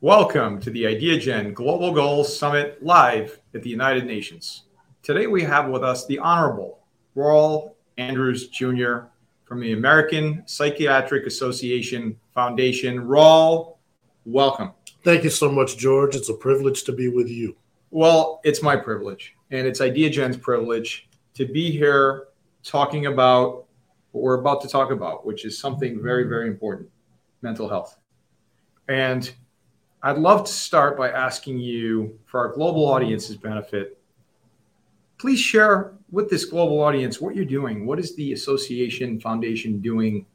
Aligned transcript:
Welcome 0.00 0.58
to 0.60 0.70
the 0.70 0.84
IdeaGen 0.84 1.52
Global 1.52 1.92
Goals 1.92 2.34
Summit 2.38 2.82
live 2.82 3.40
at 3.52 3.62
the 3.62 3.68
United 3.68 4.06
Nations. 4.06 4.62
Today 5.02 5.26
we 5.26 5.42
have 5.42 5.68
with 5.68 5.84
us 5.84 6.06
the 6.06 6.18
Honorable 6.20 6.78
Rawle 7.14 7.74
Andrews 7.98 8.48
Jr. 8.48 9.00
from 9.44 9.60
the 9.60 9.74
American 9.74 10.44
Psychiatric 10.46 11.26
Association 11.26 12.18
Foundation. 12.32 13.00
Rawle, 13.00 13.76
welcome. 14.24 14.72
Thank 15.02 15.24
you 15.24 15.30
so 15.30 15.52
much, 15.52 15.76
George. 15.76 16.16
It's 16.16 16.30
a 16.30 16.34
privilege 16.34 16.84
to 16.84 16.92
be 16.92 17.08
with 17.08 17.28
you. 17.28 17.54
Well, 17.94 18.40
it's 18.42 18.60
my 18.60 18.74
privilege, 18.74 19.36
and 19.52 19.68
it's 19.68 19.78
IdeaGen's 19.78 20.36
privilege 20.36 21.08
to 21.34 21.46
be 21.46 21.70
here 21.70 22.26
talking 22.64 23.06
about 23.06 23.66
what 24.10 24.24
we're 24.24 24.40
about 24.40 24.62
to 24.62 24.68
talk 24.68 24.90
about, 24.90 25.24
which 25.24 25.44
is 25.44 25.56
something 25.56 26.02
very, 26.02 26.24
very 26.24 26.48
important 26.48 26.90
mental 27.40 27.68
health. 27.68 27.96
And 28.88 29.32
I'd 30.02 30.18
love 30.18 30.44
to 30.44 30.52
start 30.52 30.98
by 30.98 31.10
asking 31.10 31.60
you, 31.60 32.18
for 32.24 32.40
our 32.40 32.52
global 32.52 32.84
audience's 32.84 33.36
benefit, 33.36 33.96
please 35.18 35.38
share 35.38 35.92
with 36.10 36.28
this 36.28 36.46
global 36.46 36.80
audience 36.80 37.20
what 37.20 37.36
you're 37.36 37.44
doing. 37.44 37.86
What 37.86 38.00
is 38.00 38.16
the 38.16 38.32
association 38.32 39.20
foundation 39.20 39.80
doing 39.80 40.26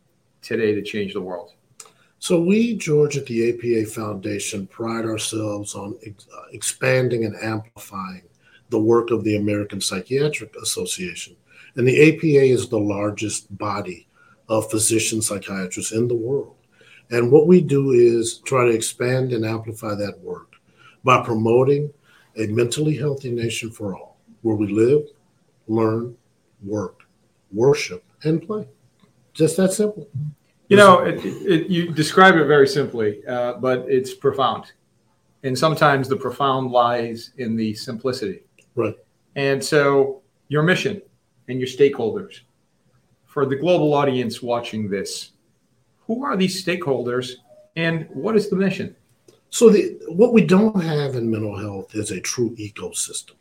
today 0.41 0.73
to 0.75 0.81
change 0.81 1.11
the 1.11 1.21
world? 1.21 1.55
So, 2.19 2.41
we, 2.41 2.75
George, 2.75 3.15
at 3.15 3.25
the 3.25 3.49
APA 3.49 3.89
Foundation, 3.91 4.67
pride 4.67 5.05
ourselves 5.05 5.73
on 5.73 5.97
ex- 6.05 6.27
uh, 6.35 6.43
expanding 6.51 7.23
and 7.23 7.35
amplifying 7.41 8.23
the 8.69 8.79
work 8.79 9.09
of 9.09 9.23
the 9.23 9.37
American 9.37 9.79
Psychiatric 9.79 10.53
Association. 10.61 11.35
And 11.75 11.87
the 11.87 12.09
APA 12.09 12.43
is 12.43 12.67
the 12.67 12.79
largest 12.79 13.57
body 13.57 14.07
of 14.49 14.69
physician 14.69 15.21
psychiatrists 15.21 15.93
in 15.93 16.07
the 16.07 16.15
world. 16.15 16.55
And 17.11 17.31
what 17.31 17.47
we 17.47 17.61
do 17.61 17.91
is 17.91 18.39
try 18.39 18.65
to 18.65 18.71
expand 18.71 19.31
and 19.31 19.45
amplify 19.45 19.95
that 19.95 20.19
work 20.19 20.55
by 21.03 21.23
promoting 21.23 21.91
a 22.37 22.47
mentally 22.47 22.95
healthy 22.95 23.31
nation 23.31 23.71
for 23.71 23.95
all, 23.95 24.17
where 24.41 24.55
we 24.55 24.67
live, 24.67 25.07
learn, 25.67 26.15
work, 26.63 27.03
worship, 27.51 28.03
and 28.23 28.45
play. 28.45 28.67
Just 29.33 29.57
that 29.57 29.73
simple. 29.73 30.09
You 30.69 30.77
know, 30.77 30.99
it, 30.99 31.25
it, 31.25 31.67
you 31.67 31.91
describe 31.91 32.35
it 32.35 32.45
very 32.45 32.67
simply, 32.67 33.25
uh, 33.25 33.53
but 33.53 33.85
it's 33.87 34.13
profound. 34.13 34.71
And 35.41 35.57
sometimes 35.57 36.07
the 36.07 36.15
profound 36.15 36.69
lies 36.71 37.31
in 37.37 37.55
the 37.55 37.73
simplicity. 37.73 38.43
Right. 38.75 38.95
And 39.35 39.63
so, 39.63 40.21
your 40.47 40.61
mission 40.63 41.01
and 41.47 41.59
your 41.59 41.67
stakeholders 41.67 42.41
for 43.25 43.45
the 43.45 43.55
global 43.55 43.93
audience 43.93 44.41
watching 44.43 44.89
this, 44.89 45.31
who 46.05 46.23
are 46.23 46.37
these 46.37 46.63
stakeholders 46.63 47.33
and 47.75 48.07
what 48.09 48.35
is 48.35 48.49
the 48.49 48.55
mission? 48.55 48.95
So, 49.49 49.69
the, 49.69 49.99
what 50.07 50.33
we 50.33 50.45
don't 50.45 50.83
have 50.83 51.15
in 51.15 51.31
mental 51.31 51.57
health 51.57 51.95
is 51.95 52.11
a 52.11 52.21
true 52.21 52.55
ecosystem. 52.57 53.33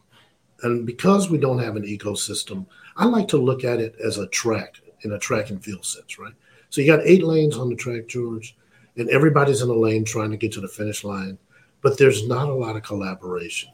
And 0.63 0.87
because 0.87 1.29
we 1.29 1.37
don't 1.37 1.59
have 1.59 1.77
an 1.77 1.85
ecosystem, 1.85 2.67
I 2.97 3.05
like 3.05 3.29
to 3.29 3.37
look 3.37 3.65
at 3.65 3.81
it 3.81 3.97
as 4.03 4.17
a 4.17 4.27
track 4.29 4.81
in 5.03 5.13
a 5.13 5.19
track 5.19 5.51
and 5.51 5.63
field 5.63 5.85
sense, 5.85 6.19
right? 6.19 6.33
So, 6.71 6.81
you 6.81 6.87
got 6.87 7.07
eight 7.07 7.23
lanes 7.23 7.57
on 7.57 7.69
the 7.69 7.77
track, 7.77 8.09
George, 8.09 8.57
and 8.97 9.09
everybody's 9.11 9.63
in 9.63 9.69
a 9.69 9.75
lane 9.75 10.05
trying 10.05 10.31
to 10.31 10.37
get 10.37 10.53
to 10.53 10.61
the 10.61 10.69
finish 10.69 11.05
line, 11.05 11.39
but 11.83 11.99
there's 11.99 12.27
not 12.27 12.49
a 12.49 12.55
lot 12.55 12.77
of 12.77 12.83
collaboration. 12.83 13.71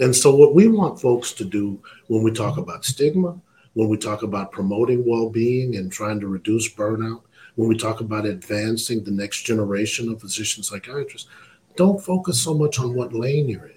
And 0.00 0.14
so, 0.14 0.34
what 0.34 0.54
we 0.54 0.68
want 0.68 1.00
folks 1.00 1.32
to 1.32 1.44
do 1.44 1.80
when 2.08 2.22
we 2.22 2.32
talk 2.32 2.56
about 2.56 2.84
stigma, 2.84 3.40
when 3.74 3.88
we 3.88 3.96
talk 3.96 4.22
about 4.22 4.52
promoting 4.52 5.04
well 5.06 5.30
being 5.30 5.76
and 5.76 5.90
trying 5.90 6.20
to 6.20 6.28
reduce 6.28 6.72
burnout, 6.72 7.22
when 7.56 7.68
we 7.68 7.76
talk 7.76 8.00
about 8.00 8.26
advancing 8.26 9.04
the 9.04 9.10
next 9.10 9.42
generation 9.42 10.08
of 10.08 10.20
physician 10.20 10.62
psychiatrists, 10.62 11.28
don't 11.76 12.02
focus 12.02 12.40
so 12.40 12.54
much 12.54 12.78
on 12.78 12.94
what 12.94 13.12
lane 13.12 13.48
you're 13.48 13.66
in. 13.66 13.74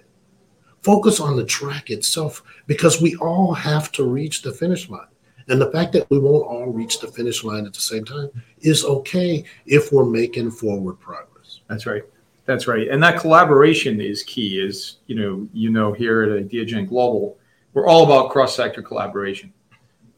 Focus 0.82 1.20
on 1.20 1.36
the 1.36 1.44
track 1.44 1.90
itself 1.90 2.42
because 2.66 3.00
we 3.00 3.16
all 3.16 3.52
have 3.52 3.90
to 3.92 4.04
reach 4.04 4.42
the 4.42 4.52
finish 4.52 4.88
line. 4.88 5.06
And 5.48 5.60
the 5.60 5.70
fact 5.70 5.92
that 5.92 6.08
we 6.10 6.18
won't 6.18 6.46
all 6.46 6.66
reach 6.66 7.00
the 7.00 7.08
finish 7.08 7.42
line 7.42 7.66
at 7.66 7.72
the 7.72 7.80
same 7.80 8.04
time 8.04 8.30
is 8.60 8.84
okay 8.84 9.44
if 9.66 9.92
we're 9.92 10.04
making 10.04 10.50
forward 10.50 11.00
progress. 11.00 11.60
That's 11.68 11.86
right. 11.86 12.02
That's 12.44 12.66
right. 12.66 12.88
And 12.88 13.02
that 13.02 13.20
collaboration 13.20 14.00
is 14.00 14.22
key. 14.22 14.60
Is 14.60 14.98
you 15.06 15.14
know, 15.14 15.48
you 15.52 15.70
know, 15.70 15.92
here 15.92 16.22
at 16.22 16.30
IdeaGen 16.30 16.88
Global, 16.88 17.38
we're 17.72 17.86
all 17.86 18.04
about 18.04 18.30
cross-sector 18.30 18.82
collaboration. 18.82 19.52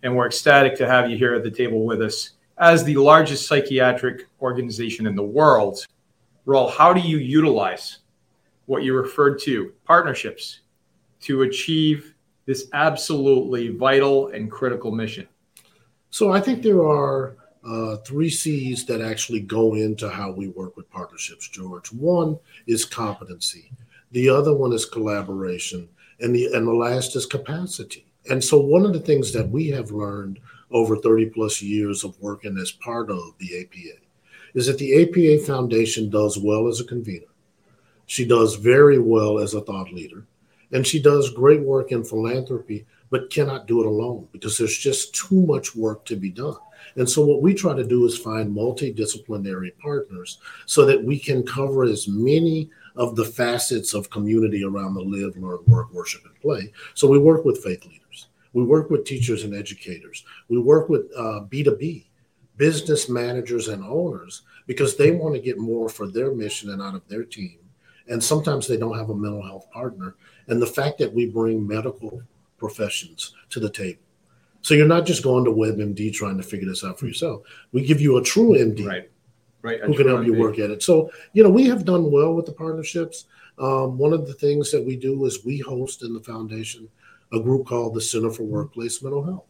And 0.02 0.16
we're 0.16 0.26
ecstatic 0.26 0.76
to 0.78 0.86
have 0.86 1.10
you 1.10 1.16
here 1.16 1.34
at 1.34 1.42
the 1.42 1.50
table 1.50 1.84
with 1.84 2.00
us 2.00 2.30
as 2.60 2.84
the 2.84 2.96
largest 2.96 3.46
psychiatric 3.46 4.26
organization 4.40 5.06
in 5.06 5.16
the 5.16 5.22
world, 5.22 5.84
Rawle, 6.46 6.70
how 6.70 6.92
do 6.92 7.00
you 7.00 7.16
utilize 7.16 7.98
what 8.66 8.82
you 8.82 8.94
referred 8.94 9.40
to, 9.40 9.72
partnerships, 9.84 10.60
to 11.22 11.42
achieve 11.42 12.14
this 12.50 12.66
absolutely 12.72 13.68
vital 13.68 14.26
and 14.30 14.50
critical 14.50 14.90
mission? 14.90 15.28
So 16.10 16.32
I 16.32 16.40
think 16.40 16.64
there 16.64 16.82
are 16.82 17.36
uh, 17.64 17.98
three 17.98 18.28
C's 18.28 18.84
that 18.86 19.00
actually 19.00 19.38
go 19.38 19.76
into 19.76 20.10
how 20.10 20.32
we 20.32 20.48
work 20.48 20.76
with 20.76 20.90
partnerships, 20.90 21.46
George. 21.46 21.92
One 21.92 22.40
is 22.66 22.84
competency, 22.84 23.70
the 24.10 24.28
other 24.28 24.52
one 24.52 24.72
is 24.72 24.84
collaboration, 24.84 25.88
and 26.18 26.34
the 26.34 26.46
and 26.52 26.66
the 26.66 26.72
last 26.72 27.14
is 27.14 27.24
capacity. 27.24 28.04
And 28.28 28.42
so 28.42 28.58
one 28.58 28.84
of 28.84 28.94
the 28.94 29.06
things 29.08 29.32
that 29.32 29.48
we 29.48 29.68
have 29.68 29.92
learned 29.92 30.40
over 30.72 30.96
30 30.96 31.26
plus 31.26 31.62
years 31.62 32.02
of 32.02 32.20
working 32.20 32.58
as 32.58 32.72
part 32.72 33.10
of 33.10 33.38
the 33.38 33.60
APA 33.60 34.00
is 34.54 34.66
that 34.66 34.78
the 34.78 35.02
APA 35.02 35.44
Foundation 35.44 36.10
does 36.10 36.36
well 36.36 36.66
as 36.66 36.80
a 36.80 36.84
convener. 36.84 37.30
She 38.06 38.24
does 38.24 38.56
very 38.56 38.98
well 38.98 39.38
as 39.38 39.54
a 39.54 39.60
thought 39.60 39.92
leader. 39.92 40.24
And 40.72 40.86
she 40.86 41.02
does 41.02 41.30
great 41.30 41.62
work 41.62 41.92
in 41.92 42.04
philanthropy, 42.04 42.86
but 43.10 43.30
cannot 43.30 43.66
do 43.66 43.80
it 43.80 43.86
alone 43.86 44.28
because 44.32 44.56
there's 44.56 44.78
just 44.78 45.14
too 45.14 45.44
much 45.46 45.74
work 45.74 46.04
to 46.06 46.16
be 46.16 46.30
done. 46.30 46.56
And 46.96 47.08
so, 47.08 47.24
what 47.24 47.42
we 47.42 47.54
try 47.54 47.74
to 47.74 47.84
do 47.84 48.06
is 48.06 48.16
find 48.16 48.54
multidisciplinary 48.54 49.76
partners 49.78 50.38
so 50.66 50.84
that 50.86 51.02
we 51.02 51.18
can 51.18 51.42
cover 51.44 51.84
as 51.84 52.08
many 52.08 52.70
of 52.96 53.16
the 53.16 53.24
facets 53.24 53.94
of 53.94 54.10
community 54.10 54.64
around 54.64 54.94
the 54.94 55.02
live, 55.02 55.36
learn, 55.36 55.58
work, 55.66 55.92
worship, 55.92 56.24
and 56.24 56.40
play. 56.40 56.72
So, 56.94 57.08
we 57.08 57.18
work 57.18 57.44
with 57.44 57.62
faith 57.62 57.84
leaders. 57.84 58.28
We 58.52 58.64
work 58.64 58.90
with 58.90 59.04
teachers 59.04 59.44
and 59.44 59.54
educators. 59.54 60.24
We 60.48 60.58
work 60.58 60.88
with 60.88 61.10
uh, 61.16 61.42
B2B, 61.48 62.06
business 62.56 63.08
managers 63.08 63.68
and 63.68 63.84
owners, 63.84 64.42
because 64.66 64.96
they 64.96 65.12
want 65.12 65.34
to 65.34 65.40
get 65.40 65.58
more 65.58 65.88
for 65.88 66.08
their 66.08 66.34
mission 66.34 66.70
and 66.70 66.82
out 66.82 66.94
of 66.94 67.06
their 67.08 67.24
team. 67.24 67.58
And 68.08 68.22
sometimes 68.22 68.66
they 68.66 68.76
don't 68.76 68.98
have 68.98 69.10
a 69.10 69.14
mental 69.14 69.42
health 69.42 69.70
partner. 69.70 70.16
And 70.50 70.60
the 70.60 70.66
fact 70.66 70.98
that 70.98 71.12
we 71.12 71.26
bring 71.26 71.66
medical 71.66 72.22
professions 72.58 73.34
to 73.48 73.60
the 73.60 73.70
table. 73.70 74.02
So 74.62 74.74
you're 74.74 74.86
not 74.86 75.06
just 75.06 75.22
going 75.22 75.44
to 75.44 75.50
WebMD 75.50 76.12
trying 76.12 76.36
to 76.36 76.42
figure 76.42 76.68
this 76.68 76.84
out 76.84 76.98
for 76.98 77.06
yourself. 77.06 77.42
We 77.72 77.86
give 77.86 78.00
you 78.00 78.18
a 78.18 78.22
true 78.22 78.50
MD 78.50 78.86
right. 78.86 79.10
Right. 79.62 79.80
who 79.82 79.94
can 79.94 80.08
help 80.08 80.26
you 80.26 80.34
work 80.34 80.58
at 80.58 80.70
it. 80.70 80.82
So, 80.82 81.10
you 81.32 81.42
know, 81.42 81.50
we 81.50 81.64
have 81.66 81.84
done 81.84 82.10
well 82.10 82.34
with 82.34 82.46
the 82.46 82.52
partnerships. 82.52 83.26
Um, 83.58 83.96
one 83.96 84.12
of 84.12 84.26
the 84.26 84.34
things 84.34 84.70
that 84.72 84.84
we 84.84 84.96
do 84.96 85.24
is 85.24 85.44
we 85.44 85.58
host 85.58 86.02
in 86.02 86.12
the 86.12 86.20
foundation 86.20 86.88
a 87.32 87.40
group 87.40 87.66
called 87.66 87.94
the 87.94 88.00
Center 88.00 88.30
for 88.30 88.42
Workplace 88.42 89.02
Mental 89.02 89.24
Health. 89.24 89.46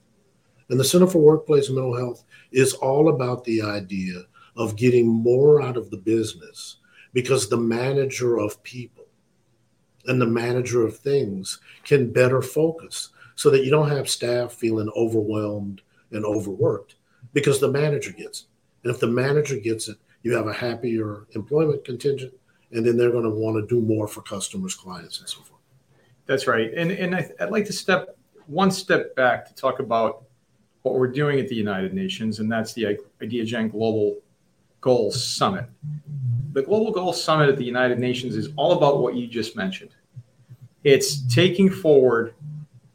And 0.68 0.78
the 0.78 0.84
Center 0.84 1.06
for 1.06 1.20
Workplace 1.20 1.70
Mental 1.70 1.96
Health 1.96 2.24
is 2.52 2.74
all 2.74 3.08
about 3.08 3.44
the 3.44 3.62
idea 3.62 4.22
of 4.56 4.76
getting 4.76 5.08
more 5.08 5.62
out 5.62 5.76
of 5.76 5.90
the 5.90 5.96
business 5.96 6.76
because 7.12 7.48
the 7.48 7.56
manager 7.56 8.38
of 8.38 8.62
people 8.62 8.99
and 10.06 10.20
the 10.20 10.26
manager 10.26 10.84
of 10.84 10.96
things 10.96 11.60
can 11.84 12.12
better 12.12 12.42
focus 12.42 13.10
so 13.34 13.50
that 13.50 13.64
you 13.64 13.70
don't 13.70 13.90
have 13.90 14.08
staff 14.08 14.52
feeling 14.52 14.90
overwhelmed 14.96 15.82
and 16.12 16.24
overworked 16.24 16.96
because 17.32 17.60
the 17.60 17.70
manager 17.70 18.12
gets 18.12 18.42
it. 18.42 18.46
And 18.84 18.94
if 18.94 19.00
the 19.00 19.06
manager 19.06 19.56
gets 19.56 19.88
it, 19.88 19.98
you 20.22 20.34
have 20.34 20.46
a 20.46 20.52
happier 20.52 21.26
employment 21.32 21.84
contingent, 21.84 22.34
and 22.72 22.84
then 22.84 22.96
they're 22.96 23.10
going 23.10 23.24
to 23.24 23.30
want 23.30 23.56
to 23.56 23.74
do 23.74 23.80
more 23.80 24.06
for 24.06 24.22
customers, 24.22 24.74
clients, 24.74 25.20
and 25.20 25.28
so 25.28 25.40
forth. 25.40 25.60
That's 26.26 26.46
right. 26.46 26.72
And 26.74 26.90
and 26.90 27.14
I, 27.14 27.30
would 27.40 27.50
like 27.50 27.66
to 27.66 27.72
step 27.72 28.16
one 28.46 28.70
step 28.70 29.14
back 29.16 29.46
to 29.46 29.54
talk 29.54 29.80
about 29.80 30.24
what 30.82 30.94
we're 30.94 31.08
doing 31.08 31.38
at 31.40 31.48
the 31.48 31.54
United 31.54 31.94
Nations, 31.94 32.40
and 32.40 32.50
that's 32.50 32.72
the 32.72 32.98
IdeaGen 33.20 33.70
Global 33.70 34.18
Goals 34.80 35.22
Summit. 35.22 35.66
The 36.52 36.62
Global 36.62 36.90
Goals 36.90 37.22
Summit 37.22 37.48
at 37.48 37.56
the 37.56 37.64
United 37.64 37.98
Nations 37.98 38.34
is 38.34 38.48
all 38.56 38.72
about 38.72 39.00
what 39.00 39.14
you 39.14 39.26
just 39.28 39.54
mentioned. 39.54 39.90
It's 40.82 41.26
taking 41.32 41.70
forward 41.70 42.34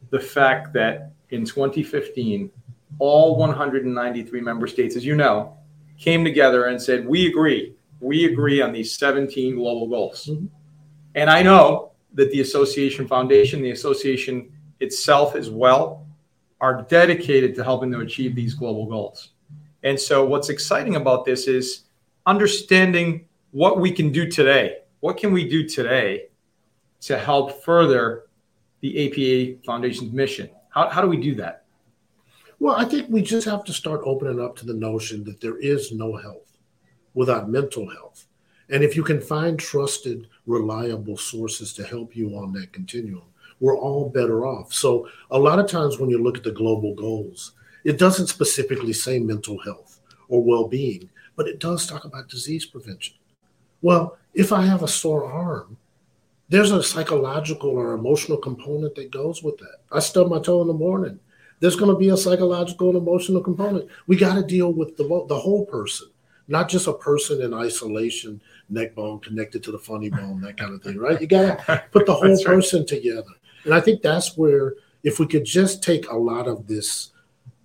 the 0.09 0.19
fact 0.19 0.73
that 0.73 1.11
in 1.29 1.45
2015, 1.45 2.51
all 2.99 3.37
193 3.37 4.41
member 4.41 4.67
states, 4.67 4.95
as 4.95 5.05
you 5.05 5.15
know, 5.15 5.57
came 5.97 6.23
together 6.23 6.65
and 6.65 6.81
said, 6.81 7.05
We 7.07 7.27
agree. 7.27 7.75
We 8.01 8.25
agree 8.25 8.61
on 8.61 8.73
these 8.73 8.97
17 8.97 9.55
global 9.55 9.87
goals. 9.87 10.25
Mm-hmm. 10.25 10.47
And 11.15 11.29
I 11.29 11.41
know 11.41 11.91
that 12.13 12.31
the 12.31 12.41
association 12.41 13.07
foundation, 13.07 13.61
the 13.61 13.71
association 13.71 14.51
itself 14.79 15.35
as 15.35 15.49
well, 15.49 16.05
are 16.59 16.81
dedicated 16.83 17.55
to 17.55 17.63
helping 17.63 17.91
to 17.91 17.99
achieve 17.99 18.35
these 18.35 18.53
global 18.53 18.85
goals. 18.85 19.31
And 19.83 19.99
so, 19.99 20.25
what's 20.25 20.49
exciting 20.49 20.95
about 20.95 21.25
this 21.25 21.47
is 21.47 21.83
understanding 22.25 23.27
what 23.55 23.79
we 23.79 23.89
can 23.89 24.11
do 24.11 24.29
today. 24.29 24.79
What 24.99 25.15
can 25.15 25.31
we 25.31 25.47
do 25.47 25.65
today 25.65 26.25
to 26.99 27.17
help 27.17 27.63
further 27.63 28.23
the 28.81 29.07
APA 29.07 29.61
Foundation's 29.65 30.11
mission? 30.11 30.49
How, 30.71 30.89
how 30.89 31.01
do 31.01 31.07
we 31.07 31.15
do 31.15 31.35
that? 31.35 31.63
Well, 32.59 32.75
I 32.75 32.83
think 32.83 33.07
we 33.09 33.21
just 33.21 33.47
have 33.47 33.63
to 33.63 33.71
start 33.71 34.01
opening 34.03 34.41
up 34.41 34.57
to 34.57 34.65
the 34.65 34.73
notion 34.73 35.23
that 35.23 35.39
there 35.39 35.57
is 35.57 35.93
no 35.93 36.17
health 36.17 36.57
without 37.13 37.49
mental 37.49 37.89
health. 37.89 38.27
And 38.67 38.83
if 38.83 38.93
you 38.93 39.03
can 39.03 39.21
find 39.21 39.57
trusted, 39.57 40.27
reliable 40.45 41.15
sources 41.15 41.71
to 41.75 41.85
help 41.85 42.13
you 42.13 42.35
on 42.35 42.51
that 42.53 42.73
continuum, 42.73 43.23
we're 43.61 43.77
all 43.77 44.09
better 44.09 44.45
off. 44.45 44.73
So, 44.73 45.07
a 45.31 45.39
lot 45.39 45.59
of 45.59 45.69
times 45.69 45.97
when 45.97 46.09
you 46.09 46.21
look 46.21 46.35
at 46.35 46.43
the 46.43 46.51
global 46.51 46.93
goals, 46.93 47.53
it 47.85 47.97
doesn't 47.97 48.27
specifically 48.27 48.91
say 48.91 49.17
mental 49.17 49.57
health 49.59 50.01
or 50.27 50.43
well 50.43 50.67
being, 50.67 51.09
but 51.37 51.47
it 51.47 51.61
does 51.61 51.87
talk 51.87 52.03
about 52.03 52.27
disease 52.27 52.65
prevention. 52.65 53.15
Well, 53.81 54.17
if 54.33 54.51
I 54.51 54.63
have 54.63 54.83
a 54.83 54.87
sore 54.87 55.25
arm, 55.25 55.77
there's 56.49 56.71
a 56.71 56.83
psychological 56.83 57.71
or 57.71 57.93
emotional 57.93 58.37
component 58.37 58.95
that 58.95 59.11
goes 59.11 59.41
with 59.41 59.57
that. 59.57 59.77
I 59.91 59.99
stub 59.99 60.29
my 60.29 60.39
toe 60.39 60.61
in 60.61 60.67
the 60.67 60.73
morning. 60.73 61.19
There's 61.59 61.75
going 61.75 61.91
to 61.91 61.97
be 61.97 62.09
a 62.09 62.17
psychological 62.17 62.89
and 62.89 62.97
emotional 62.97 63.41
component. 63.41 63.89
We 64.07 64.15
got 64.17 64.35
to 64.35 64.43
deal 64.43 64.71
with 64.71 64.97
the, 64.97 65.25
the 65.27 65.39
whole 65.39 65.65
person, 65.65 66.09
not 66.47 66.69
just 66.69 66.87
a 66.87 66.93
person 66.93 67.41
in 67.41 67.53
isolation, 67.53 68.41
neck 68.69 68.93
bone 68.93 69.19
connected 69.19 69.63
to 69.63 69.71
the 69.71 69.79
funny 69.79 70.09
bone, 70.09 70.41
that 70.41 70.57
kind 70.57 70.73
of 70.73 70.83
thing, 70.83 70.97
right? 70.97 71.19
You 71.19 71.27
got 71.27 71.65
to 71.65 71.83
put 71.91 72.05
the 72.05 72.13
whole 72.13 72.43
person 72.43 72.85
together. 72.85 73.31
And 73.63 73.73
I 73.73 73.79
think 73.79 74.01
that's 74.01 74.37
where, 74.37 74.75
if 75.03 75.19
we 75.19 75.27
could 75.27 75.45
just 75.45 75.81
take 75.81 76.09
a 76.09 76.17
lot 76.17 76.47
of 76.47 76.67
this 76.67 77.11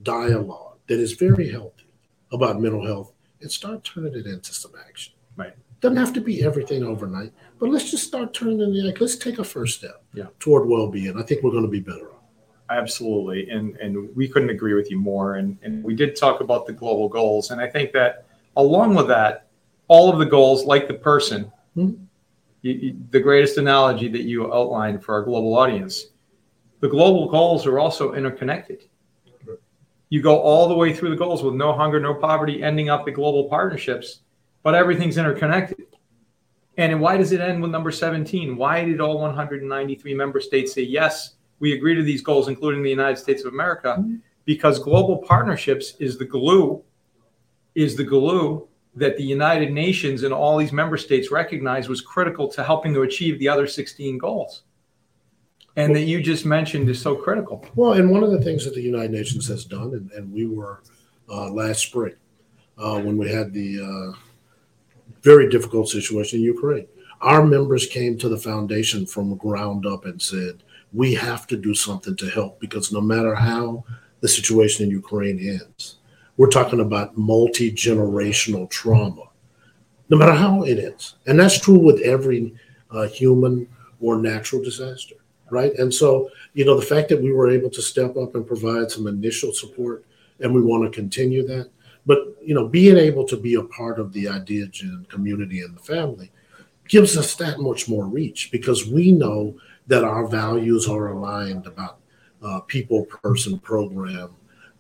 dialogue 0.02 0.78
that 0.86 0.98
is 0.98 1.12
very 1.12 1.50
healthy 1.50 1.86
about 2.32 2.60
mental 2.60 2.86
health 2.86 3.12
and 3.40 3.50
start 3.50 3.84
turning 3.84 4.14
it 4.14 4.26
into 4.26 4.52
some 4.54 4.72
action. 4.88 5.14
Right. 5.36 5.54
Doesn't 5.81 5.97
have 5.97 6.12
to 6.15 6.21
be 6.21 6.44
everything 6.44 6.82
overnight, 6.85 7.32
but 7.59 7.71
let's 7.71 7.91
just 7.91 8.06
start 8.06 8.35
turning 8.35 8.59
the 8.59 8.67
like, 8.67 9.00
let's 9.00 9.17
take 9.17 9.38
a 9.38 9.44
first 9.44 9.79
step 9.79 10.03
yeah. 10.12 10.27
toward 10.38 10.69
well-being. 10.69 11.19
I 11.19 11.23
think 11.23 11.43
we're 11.43 11.53
going 11.53 11.65
to 11.65 11.71
be 11.71 11.81
better 11.81 12.12
off. 12.12 12.23
Absolutely. 12.69 13.49
And 13.50 13.77
and 13.77 14.15
we 14.15 14.29
couldn't 14.29 14.50
agree 14.50 14.75
with 14.75 14.91
you 14.91 14.99
more. 14.99 15.37
And 15.37 15.59
and 15.62 15.82
we 15.82 15.94
did 15.94 16.17
talk 16.17 16.41
about 16.41 16.67
the 16.67 16.73
global 16.73 17.09
goals. 17.09 17.50
And 17.50 17.61
I 17.61 17.67
think 17.67 17.93
that 17.93 18.27
along 18.56 18.94
with 18.94 19.09
that, 19.09 19.49
all 19.88 20.12
of 20.12 20.19
the 20.19 20.27
goals, 20.27 20.65
like 20.65 20.87
the 20.87 20.94
person, 20.94 21.50
mm-hmm. 21.77 22.03
you, 22.62 22.73
you, 22.73 22.97
the 23.11 23.21
greatest 23.21 23.56
analogy 23.56 24.09
that 24.09 24.23
you 24.23 24.53
outlined 24.53 25.03
for 25.03 25.15
our 25.15 25.23
global 25.23 25.56
audience, 25.56 26.06
the 26.81 26.88
global 26.88 27.29
goals 27.29 27.67
are 27.67 27.79
also 27.79 28.12
interconnected 28.12 28.85
you 30.11 30.21
go 30.21 30.38
all 30.41 30.69
the 30.69 30.75
way 30.75 30.93
through 30.93 31.11
the 31.11 31.17
goals 31.17 31.43
with 31.43 31.55
no 31.55 31.73
hunger, 31.73 31.99
no 31.99 32.15
poverty, 32.15 32.62
ending 32.62 32.91
up 32.91 33.06
at 33.09 33.15
global 33.15 33.49
partnerships, 33.49 34.21
but 34.62 34.74
everything's 34.74 35.16
interconnected. 35.16 35.86
And 36.76 37.00
why 37.00 37.16
does 37.16 37.32
it 37.32 37.40
end 37.40 37.60
with 37.60 37.70
number 37.70 37.90
17? 37.90 38.56
Why 38.56 38.84
did 38.84 39.00
all 39.00 39.18
193 39.20 40.14
member 40.14 40.40
states 40.40 40.72
say, 40.72 40.82
yes, 40.82 41.34
we 41.58 41.74
agree 41.74 41.94
to 41.94 42.02
these 42.02 42.22
goals, 42.22 42.48
including 42.48 42.82
the 42.82 42.90
United 42.90 43.18
States 43.18 43.44
of 43.44 43.52
America? 43.52 44.02
Because 44.44 44.78
global 44.78 45.18
partnerships 45.18 45.94
is 45.98 46.16
the 46.16 46.24
glue, 46.24 46.82
is 47.74 47.96
the 47.96 48.04
glue 48.04 48.66
that 48.94 49.16
the 49.16 49.22
United 49.22 49.72
Nations 49.72 50.22
and 50.22 50.32
all 50.32 50.56
these 50.56 50.72
member 50.72 50.96
states 50.96 51.30
recognized 51.30 51.88
was 51.88 52.00
critical 52.00 52.48
to 52.48 52.64
helping 52.64 52.94
to 52.94 53.02
achieve 53.02 53.38
the 53.38 53.48
other 53.48 53.66
16 53.66 54.18
goals 54.18 54.62
and 55.76 55.94
that 55.94 56.02
you 56.02 56.22
just 56.22 56.44
mentioned 56.44 56.88
is 56.88 57.00
so 57.00 57.14
critical. 57.14 57.64
Well, 57.74 57.92
and 57.92 58.10
one 58.10 58.22
of 58.22 58.30
the 58.30 58.40
things 58.40 58.64
that 58.64 58.74
the 58.74 58.82
United 58.82 59.12
Nations 59.12 59.46
has 59.48 59.64
done, 59.64 59.94
and, 59.94 60.10
and 60.12 60.32
we 60.32 60.46
were 60.46 60.82
uh, 61.28 61.50
last 61.50 61.80
spring 61.80 62.14
uh, 62.78 63.00
when 63.00 63.16
we 63.16 63.30
had 63.30 63.52
the 63.52 63.80
uh, 63.80 64.18
very 65.22 65.48
difficult 65.48 65.88
situation 65.88 66.40
in 66.40 66.44
Ukraine, 66.44 66.86
our 67.20 67.44
members 67.44 67.86
came 67.86 68.16
to 68.18 68.28
the 68.28 68.36
foundation 68.36 69.06
from 69.06 69.36
ground 69.36 69.86
up 69.86 70.04
and 70.04 70.20
said, 70.20 70.62
we 70.92 71.14
have 71.14 71.46
to 71.48 71.56
do 71.56 71.74
something 71.74 72.16
to 72.16 72.28
help 72.30 72.58
because 72.60 72.92
no 72.92 73.00
matter 73.00 73.34
how 73.34 73.84
the 74.20 74.28
situation 74.28 74.86
in 74.86 74.90
Ukraine 74.90 75.38
ends, 75.38 75.96
we're 76.36 76.48
talking 76.48 76.80
about 76.80 77.16
multi 77.16 77.70
generational 77.70 78.68
trauma, 78.70 79.24
no 80.08 80.16
matter 80.16 80.34
how 80.34 80.62
it 80.64 80.78
ends. 80.78 81.16
And 81.26 81.38
that's 81.38 81.60
true 81.60 81.78
with 81.78 82.00
every 82.00 82.54
uh, 82.90 83.06
human 83.06 83.68
or 84.00 84.16
natural 84.16 84.62
disaster 84.62 85.16
right? 85.50 85.74
And 85.78 85.92
so, 85.92 86.30
you 86.54 86.64
know, 86.64 86.78
the 86.78 86.86
fact 86.86 87.08
that 87.10 87.20
we 87.20 87.32
were 87.32 87.50
able 87.50 87.70
to 87.70 87.82
step 87.82 88.16
up 88.16 88.34
and 88.34 88.46
provide 88.46 88.90
some 88.90 89.06
initial 89.06 89.52
support, 89.52 90.04
and 90.40 90.54
we 90.54 90.62
want 90.62 90.84
to 90.84 90.96
continue 90.96 91.46
that. 91.46 91.68
But 92.06 92.37
you 92.43 92.55
know, 92.55 92.67
being 92.67 92.97
able 92.97 93.26
to 93.26 93.37
be 93.37 93.55
a 93.55 93.62
part 93.62 93.99
of 93.99 94.12
the 94.12 94.25
IdeaGen 94.25 95.08
community 95.08 95.61
and 95.61 95.76
the 95.76 95.82
family 95.82 96.31
gives 96.88 97.17
us 97.17 97.35
that 97.37 97.61
much 97.61 97.88
more 97.88 98.06
reach 98.06 98.50
because 98.50 98.87
we 98.87 99.12
know 99.12 99.56
that 99.87 100.05
our 100.05 100.26
values 100.26 100.88
are 100.88 101.08
aligned 101.08 101.67
about 101.67 101.99
uh, 102.43 102.61
people, 102.61 103.05
person, 103.05 103.58
program, 103.58 104.31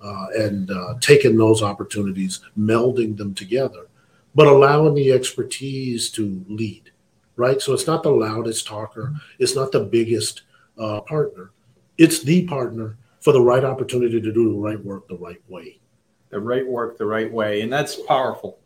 uh, 0.00 0.26
and 0.36 0.70
uh, 0.70 0.94
taking 1.00 1.36
those 1.36 1.62
opportunities, 1.62 2.40
melding 2.58 3.16
them 3.16 3.34
together, 3.34 3.86
but 4.34 4.46
allowing 4.46 4.94
the 4.94 5.12
expertise 5.12 6.10
to 6.10 6.44
lead, 6.48 6.90
right? 7.36 7.60
So 7.60 7.72
it's 7.72 7.86
not 7.86 8.02
the 8.02 8.10
loudest 8.10 8.66
talker, 8.66 9.14
it's 9.38 9.54
not 9.54 9.72
the 9.72 9.80
biggest 9.84 10.42
uh, 10.78 11.00
partner. 11.02 11.50
It's 11.98 12.22
the 12.22 12.46
partner 12.46 12.96
for 13.20 13.32
the 13.32 13.42
right 13.42 13.64
opportunity 13.64 14.20
to 14.20 14.32
do 14.32 14.52
the 14.52 14.58
right 14.58 14.82
work 14.82 15.06
the 15.08 15.18
right 15.18 15.42
way. 15.48 15.79
The 16.30 16.40
right 16.40 16.66
work 16.66 16.96
the 16.98 17.06
right 17.06 17.30
way. 17.30 17.60
And 17.62 17.72
that's 17.72 17.96
powerful. 17.96 18.58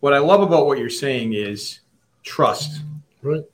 What 0.00 0.12
I 0.12 0.18
love 0.18 0.42
about 0.42 0.66
what 0.66 0.78
you're 0.78 0.90
saying 0.90 1.32
is 1.32 1.80
trust. 2.22 2.82
Right. 3.22 3.44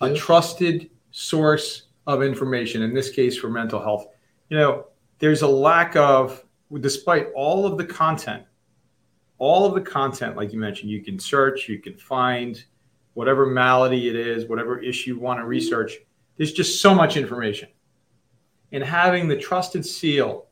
A 0.00 0.14
trusted 0.14 0.90
source 1.10 1.84
of 2.06 2.22
information, 2.22 2.82
in 2.82 2.94
this 2.94 3.10
case 3.10 3.36
for 3.36 3.48
mental 3.48 3.80
health. 3.80 4.06
You 4.48 4.58
know, 4.58 4.86
there's 5.18 5.42
a 5.42 5.48
lack 5.48 5.96
of, 5.96 6.44
despite 6.80 7.28
all 7.34 7.66
of 7.66 7.78
the 7.78 7.84
content, 7.84 8.44
all 9.38 9.66
of 9.66 9.74
the 9.74 9.80
content, 9.80 10.36
like 10.36 10.52
you 10.52 10.58
mentioned, 10.58 10.90
you 10.90 11.02
can 11.02 11.18
search, 11.18 11.68
you 11.68 11.78
can 11.78 11.96
find 11.96 12.64
whatever 13.14 13.46
malady 13.46 14.08
it 14.08 14.16
is, 14.16 14.46
whatever 14.48 14.78
issue 14.78 15.14
you 15.14 15.20
want 15.20 15.40
to 15.40 15.44
research 15.44 15.98
there's 16.38 16.52
just 16.52 16.80
so 16.80 16.94
much 16.94 17.18
information. 17.18 17.68
And 18.72 18.82
having 18.82 19.28
the 19.28 19.36
trusted 19.36 19.84
seal 19.84 20.46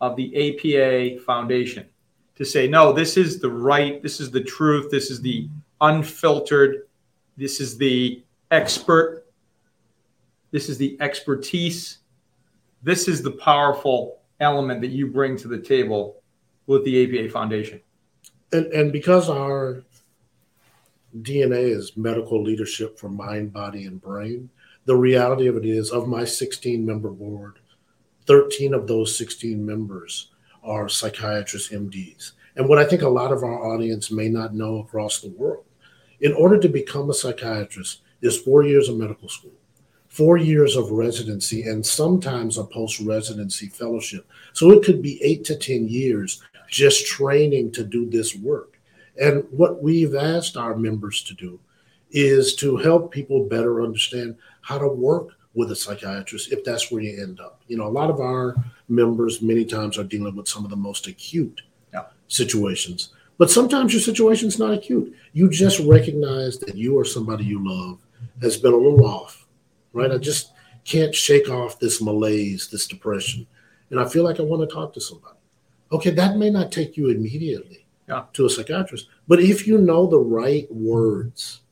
of 0.00 0.16
the 0.16 0.32
APA 0.34 1.22
Foundation 1.22 1.86
to 2.36 2.44
say, 2.44 2.68
no, 2.68 2.92
this 2.92 3.16
is 3.16 3.40
the 3.40 3.50
right, 3.50 4.02
this 4.02 4.20
is 4.20 4.30
the 4.30 4.42
truth, 4.42 4.90
this 4.90 5.10
is 5.10 5.20
the 5.20 5.48
unfiltered, 5.80 6.86
this 7.36 7.60
is 7.60 7.76
the 7.76 8.22
expert, 8.50 9.26
this 10.50 10.68
is 10.68 10.78
the 10.78 10.96
expertise, 11.00 11.98
this 12.82 13.08
is 13.08 13.22
the 13.22 13.32
powerful 13.32 14.20
element 14.40 14.80
that 14.80 14.90
you 14.90 15.08
bring 15.08 15.36
to 15.36 15.48
the 15.48 15.58
table 15.58 16.22
with 16.66 16.84
the 16.84 17.04
APA 17.04 17.32
Foundation. 17.32 17.80
And, 18.52 18.66
and 18.66 18.92
because 18.92 19.28
our 19.28 19.82
DNA 21.22 21.76
is 21.76 21.96
medical 21.96 22.42
leadership 22.42 22.98
for 22.98 23.08
mind, 23.08 23.52
body, 23.52 23.84
and 23.86 24.00
brain, 24.00 24.48
the 24.84 24.96
reality 24.96 25.48
of 25.48 25.56
it 25.56 25.66
is, 25.66 25.90
of 25.90 26.06
my 26.06 26.24
16 26.24 26.84
member 26.84 27.10
board, 27.10 27.57
13 28.28 28.74
of 28.74 28.86
those 28.86 29.16
16 29.16 29.64
members 29.64 30.30
are 30.62 30.88
psychiatrists, 30.88 31.72
MDs. 31.72 32.32
And 32.56 32.68
what 32.68 32.78
I 32.78 32.84
think 32.84 33.02
a 33.02 33.08
lot 33.08 33.32
of 33.32 33.42
our 33.42 33.72
audience 33.72 34.10
may 34.10 34.28
not 34.28 34.54
know 34.54 34.78
across 34.78 35.20
the 35.20 35.30
world, 35.30 35.64
in 36.20 36.34
order 36.34 36.58
to 36.58 36.68
become 36.68 37.08
a 37.08 37.14
psychiatrist, 37.14 38.02
is 38.20 38.38
four 38.38 38.64
years 38.64 38.88
of 38.88 38.98
medical 38.98 39.28
school, 39.28 39.52
four 40.08 40.36
years 40.36 40.76
of 40.76 40.90
residency, 40.90 41.62
and 41.62 41.84
sometimes 41.84 42.58
a 42.58 42.64
post 42.64 43.00
residency 43.00 43.68
fellowship. 43.68 44.28
So 44.52 44.72
it 44.72 44.84
could 44.84 45.00
be 45.00 45.22
eight 45.22 45.44
to 45.44 45.56
10 45.56 45.88
years 45.88 46.42
just 46.68 47.06
training 47.06 47.72
to 47.72 47.84
do 47.84 48.10
this 48.10 48.36
work. 48.36 48.78
And 49.18 49.44
what 49.50 49.82
we've 49.82 50.14
asked 50.14 50.56
our 50.56 50.76
members 50.76 51.22
to 51.22 51.34
do 51.34 51.58
is 52.10 52.54
to 52.56 52.76
help 52.76 53.10
people 53.10 53.48
better 53.48 53.82
understand 53.82 54.36
how 54.60 54.78
to 54.78 54.88
work 54.88 55.37
with 55.58 55.72
a 55.72 55.76
psychiatrist 55.76 56.52
if 56.52 56.62
that's 56.62 56.90
where 56.90 57.02
you 57.02 57.20
end 57.20 57.40
up. 57.40 57.60
You 57.66 57.76
know, 57.76 57.88
a 57.88 57.90
lot 57.90 58.10
of 58.10 58.20
our 58.20 58.54
members 58.88 59.42
many 59.42 59.64
times 59.64 59.98
are 59.98 60.04
dealing 60.04 60.36
with 60.36 60.46
some 60.46 60.62
of 60.64 60.70
the 60.70 60.76
most 60.76 61.08
acute 61.08 61.62
yeah. 61.92 62.04
situations. 62.28 63.12
But 63.38 63.50
sometimes 63.50 63.92
your 63.92 64.00
situation's 64.00 64.58
not 64.60 64.72
acute. 64.72 65.14
You 65.32 65.50
just 65.50 65.80
recognize 65.80 66.58
that 66.60 66.76
you 66.76 66.96
or 66.96 67.04
somebody 67.04 67.44
you 67.44 67.68
love 67.68 67.98
has 68.40 68.56
been 68.56 68.72
a 68.72 68.76
little 68.76 69.04
off, 69.04 69.48
right? 69.92 70.12
I 70.12 70.18
just 70.18 70.52
can't 70.84 71.14
shake 71.14 71.50
off 71.50 71.80
this 71.80 72.00
malaise, 72.00 72.68
this 72.68 72.86
depression. 72.86 73.44
And 73.90 73.98
I 73.98 74.08
feel 74.08 74.22
like 74.22 74.38
I 74.38 74.44
want 74.44 74.68
to 74.68 74.72
talk 74.72 74.94
to 74.94 75.00
somebody. 75.00 75.38
Okay, 75.90 76.10
that 76.10 76.36
may 76.36 76.50
not 76.50 76.70
take 76.70 76.96
you 76.96 77.08
immediately 77.08 77.84
yeah. 78.08 78.24
to 78.34 78.46
a 78.46 78.50
psychiatrist, 78.50 79.08
but 79.26 79.40
if 79.40 79.66
you 79.66 79.78
know 79.78 80.06
the 80.06 80.18
right 80.18 80.70
words, 80.72 81.62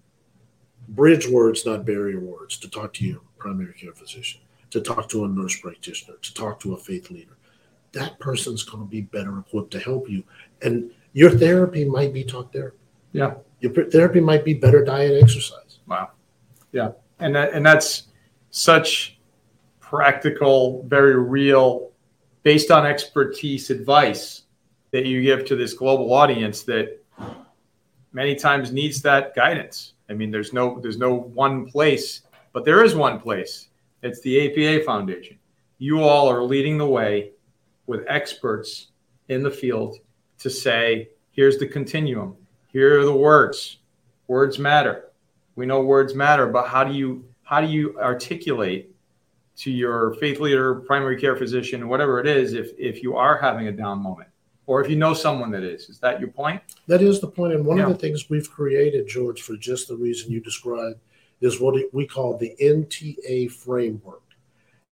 bridge 0.88 1.28
words, 1.28 1.64
not 1.64 1.84
barrier 1.84 2.20
words, 2.20 2.58
to 2.58 2.68
talk 2.68 2.92
to 2.94 3.04
your 3.04 3.20
primary 3.46 3.72
care 3.74 3.92
physician, 3.92 4.40
to 4.70 4.80
talk 4.80 5.08
to 5.08 5.24
a 5.24 5.28
nurse 5.28 5.60
practitioner, 5.60 6.16
to 6.20 6.34
talk 6.34 6.58
to 6.58 6.74
a 6.74 6.76
faith 6.76 7.12
leader. 7.12 7.36
That 7.92 8.18
person's 8.18 8.64
going 8.64 8.82
to 8.82 8.90
be 8.90 9.02
better 9.02 9.38
equipped 9.38 9.70
to 9.70 9.78
help 9.78 10.10
you. 10.10 10.24
And 10.62 10.90
your 11.12 11.30
therapy 11.30 11.84
might 11.84 12.12
be 12.12 12.24
talk 12.24 12.52
therapy. 12.52 12.78
Yeah. 13.12 13.34
Your 13.60 13.72
therapy 13.88 14.18
might 14.18 14.44
be 14.44 14.52
better 14.52 14.84
diet 14.84 15.22
exercise. 15.22 15.78
Wow. 15.86 16.10
Yeah. 16.72 16.90
And 17.20 17.36
that, 17.36 17.52
and 17.52 17.64
that's 17.64 18.08
such 18.50 19.20
practical, 19.78 20.82
very 20.88 21.16
real, 21.16 21.92
based 22.42 22.72
on 22.72 22.84
expertise 22.84 23.70
advice 23.70 24.42
that 24.90 25.06
you 25.06 25.22
give 25.22 25.44
to 25.44 25.54
this 25.54 25.72
global 25.72 26.12
audience 26.12 26.64
that 26.64 27.00
many 28.12 28.34
times 28.34 28.72
needs 28.72 29.00
that 29.02 29.36
guidance. 29.36 29.92
I 30.10 30.14
mean, 30.14 30.32
there's 30.32 30.52
no 30.52 30.80
there's 30.80 30.98
no 30.98 31.14
one 31.14 31.66
place, 31.66 32.22
but 32.56 32.64
there 32.64 32.82
is 32.82 32.94
one 32.94 33.20
place. 33.20 33.68
It's 34.02 34.22
the 34.22 34.46
APA 34.46 34.82
Foundation. 34.86 35.38
You 35.76 36.00
all 36.00 36.26
are 36.26 36.42
leading 36.42 36.78
the 36.78 36.86
way 36.86 37.32
with 37.86 38.06
experts 38.08 38.92
in 39.28 39.42
the 39.42 39.50
field 39.50 39.98
to 40.38 40.48
say, 40.48 41.10
here's 41.32 41.58
the 41.58 41.66
continuum. 41.66 42.34
Here 42.72 42.98
are 42.98 43.04
the 43.04 43.14
words. 43.14 43.80
Words 44.26 44.58
matter. 44.58 45.10
We 45.54 45.66
know 45.66 45.82
words 45.82 46.14
matter, 46.14 46.46
but 46.46 46.66
how 46.66 46.82
do 46.82 46.94
you 46.94 47.26
how 47.42 47.60
do 47.60 47.66
you 47.66 47.94
articulate 48.00 48.90
to 49.58 49.70
your 49.70 50.14
faith 50.14 50.40
leader, 50.40 50.76
primary 50.76 51.20
care 51.20 51.36
physician, 51.36 51.90
whatever 51.90 52.20
it 52.20 52.26
is, 52.26 52.54
if 52.54 52.70
if 52.78 53.02
you 53.02 53.16
are 53.16 53.36
having 53.36 53.68
a 53.68 53.72
down 53.72 54.02
moment? 54.02 54.30
or 54.66 54.82
if 54.82 54.90
you 54.90 54.96
know 54.96 55.14
someone 55.14 55.50
that 55.52 55.62
is. 55.62 55.88
Is 55.88 56.00
that 56.00 56.18
your 56.18 56.28
point? 56.28 56.60
That 56.88 57.00
is 57.00 57.20
the 57.20 57.28
point. 57.28 57.54
And 57.54 57.64
one 57.64 57.76
yeah. 57.76 57.84
of 57.84 57.90
the 57.90 57.98
things 57.98 58.28
we've 58.28 58.50
created, 58.50 59.06
George, 59.06 59.42
for 59.42 59.56
just 59.56 59.86
the 59.86 59.96
reason 59.96 60.32
you 60.32 60.40
described, 60.40 60.98
is 61.40 61.60
what 61.60 61.74
we 61.92 62.06
call 62.06 62.36
the 62.36 62.54
NTA 62.60 63.50
framework. 63.50 64.22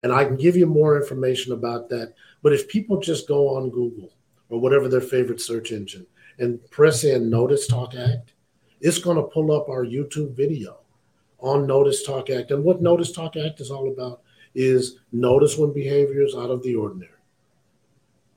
And 0.02 0.12
I 0.12 0.24
can 0.24 0.36
give 0.36 0.56
you 0.56 0.66
more 0.66 1.00
information 1.00 1.52
about 1.52 1.88
that. 1.90 2.14
But 2.42 2.52
if 2.52 2.68
people 2.68 2.98
just 2.98 3.28
go 3.28 3.56
on 3.56 3.70
Google 3.70 4.12
or 4.48 4.60
whatever 4.60 4.88
their 4.88 5.00
favorite 5.00 5.40
search 5.40 5.70
engine 5.70 6.06
and 6.38 6.58
press 6.70 7.04
in 7.04 7.30
Notice 7.30 7.66
Talk 7.66 7.94
Act, 7.94 8.32
it's 8.80 8.98
going 8.98 9.16
to 9.16 9.22
pull 9.22 9.52
up 9.52 9.68
our 9.68 9.84
YouTube 9.84 10.36
video 10.36 10.78
on 11.38 11.66
Notice 11.66 12.04
Talk 12.04 12.30
Act. 12.30 12.50
And 12.50 12.64
what 12.64 12.82
Notice 12.82 13.12
Talk 13.12 13.36
Act 13.36 13.60
is 13.60 13.70
all 13.70 13.92
about 13.92 14.22
is 14.54 14.98
notice 15.12 15.56
when 15.56 15.72
behavior 15.72 16.22
is 16.22 16.34
out 16.34 16.50
of 16.50 16.62
the 16.62 16.74
ordinary 16.74 17.12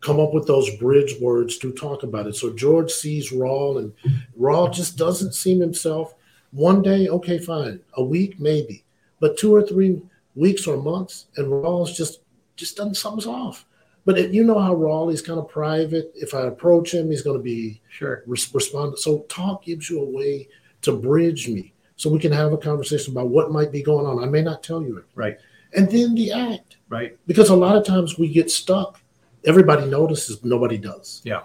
come 0.05 0.19
up 0.19 0.33
with 0.33 0.45
those 0.45 0.69
bridge 0.77 1.15
words 1.19 1.57
to 1.57 1.71
talk 1.71 2.03
about 2.03 2.27
it. 2.27 2.35
So 2.35 2.53
George 2.53 2.91
sees 2.91 3.31
Rawle, 3.31 3.79
and 3.79 3.91
Rawle 4.39 4.71
just 4.71 4.97
doesn't 4.97 5.33
seem 5.33 5.59
himself. 5.59 6.13
One 6.55 6.81
day, 6.81 7.09
okay, 7.09 7.37
fine. 7.37 7.81
A 7.95 8.03
week, 8.03 8.39
maybe, 8.39 8.85
but 9.19 9.37
two 9.37 9.53
or 9.53 9.61
three 9.61 10.01
weeks 10.35 10.67
or 10.67 10.77
months, 10.77 11.27
and 11.35 11.47
Rawle's 11.47 11.95
just 11.95 12.21
just 12.55 12.77
done 12.77 12.95
something's 12.95 13.27
off. 13.27 13.65
But 14.05 14.17
it, 14.17 14.31
you 14.31 14.43
know 14.45 14.59
how 14.59 14.73
Rawle 14.73 15.11
is 15.11 15.21
kind 15.21 15.39
of 15.39 15.49
private. 15.49 16.11
If 16.15 16.33
I 16.33 16.43
approach 16.43 16.93
him, 16.93 17.09
he's 17.09 17.23
going 17.23 17.37
to 17.37 17.43
be 17.43 17.81
sure 17.89 18.23
res- 18.25 18.53
respond. 18.53 18.97
So 18.99 19.19
talk 19.27 19.65
gives 19.65 19.89
you 19.89 20.01
a 20.01 20.09
way 20.09 20.47
to 20.83 20.95
bridge 20.95 21.49
me, 21.49 21.73
so 21.97 22.09
we 22.09 22.19
can 22.19 22.31
have 22.31 22.53
a 22.53 22.57
conversation 22.57 23.13
about 23.13 23.29
what 23.29 23.51
might 23.51 23.71
be 23.73 23.83
going 23.83 24.05
on. 24.05 24.23
I 24.23 24.27
may 24.27 24.41
not 24.41 24.63
tell 24.63 24.81
you 24.81 24.97
it, 24.97 25.05
right? 25.13 25.37
And 25.75 25.91
then 25.91 26.15
the 26.15 26.31
act, 26.31 26.77
right? 26.87 27.17
Because 27.27 27.49
a 27.49 27.55
lot 27.55 27.75
of 27.75 27.85
times 27.85 28.17
we 28.17 28.29
get 28.29 28.49
stuck 28.49 29.01
everybody 29.45 29.85
notices, 29.87 30.43
nobody 30.43 30.77
does. 30.77 31.21
Yeah, 31.25 31.41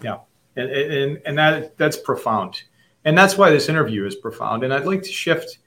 yeah, 0.00 0.18
and 0.56 0.70
and 0.70 1.22
and 1.26 1.38
that 1.38 1.76
that's 1.76 1.96
profound, 1.96 2.62
and 3.08 3.16
that's 3.16 3.38
why 3.38 3.48
this 3.48 3.70
interview 3.70 4.04
is 4.04 4.16
profound. 4.16 4.64
And 4.64 4.74
I'd 4.74 4.84
like 4.84 5.00
to 5.00 5.08
shift 5.08 5.60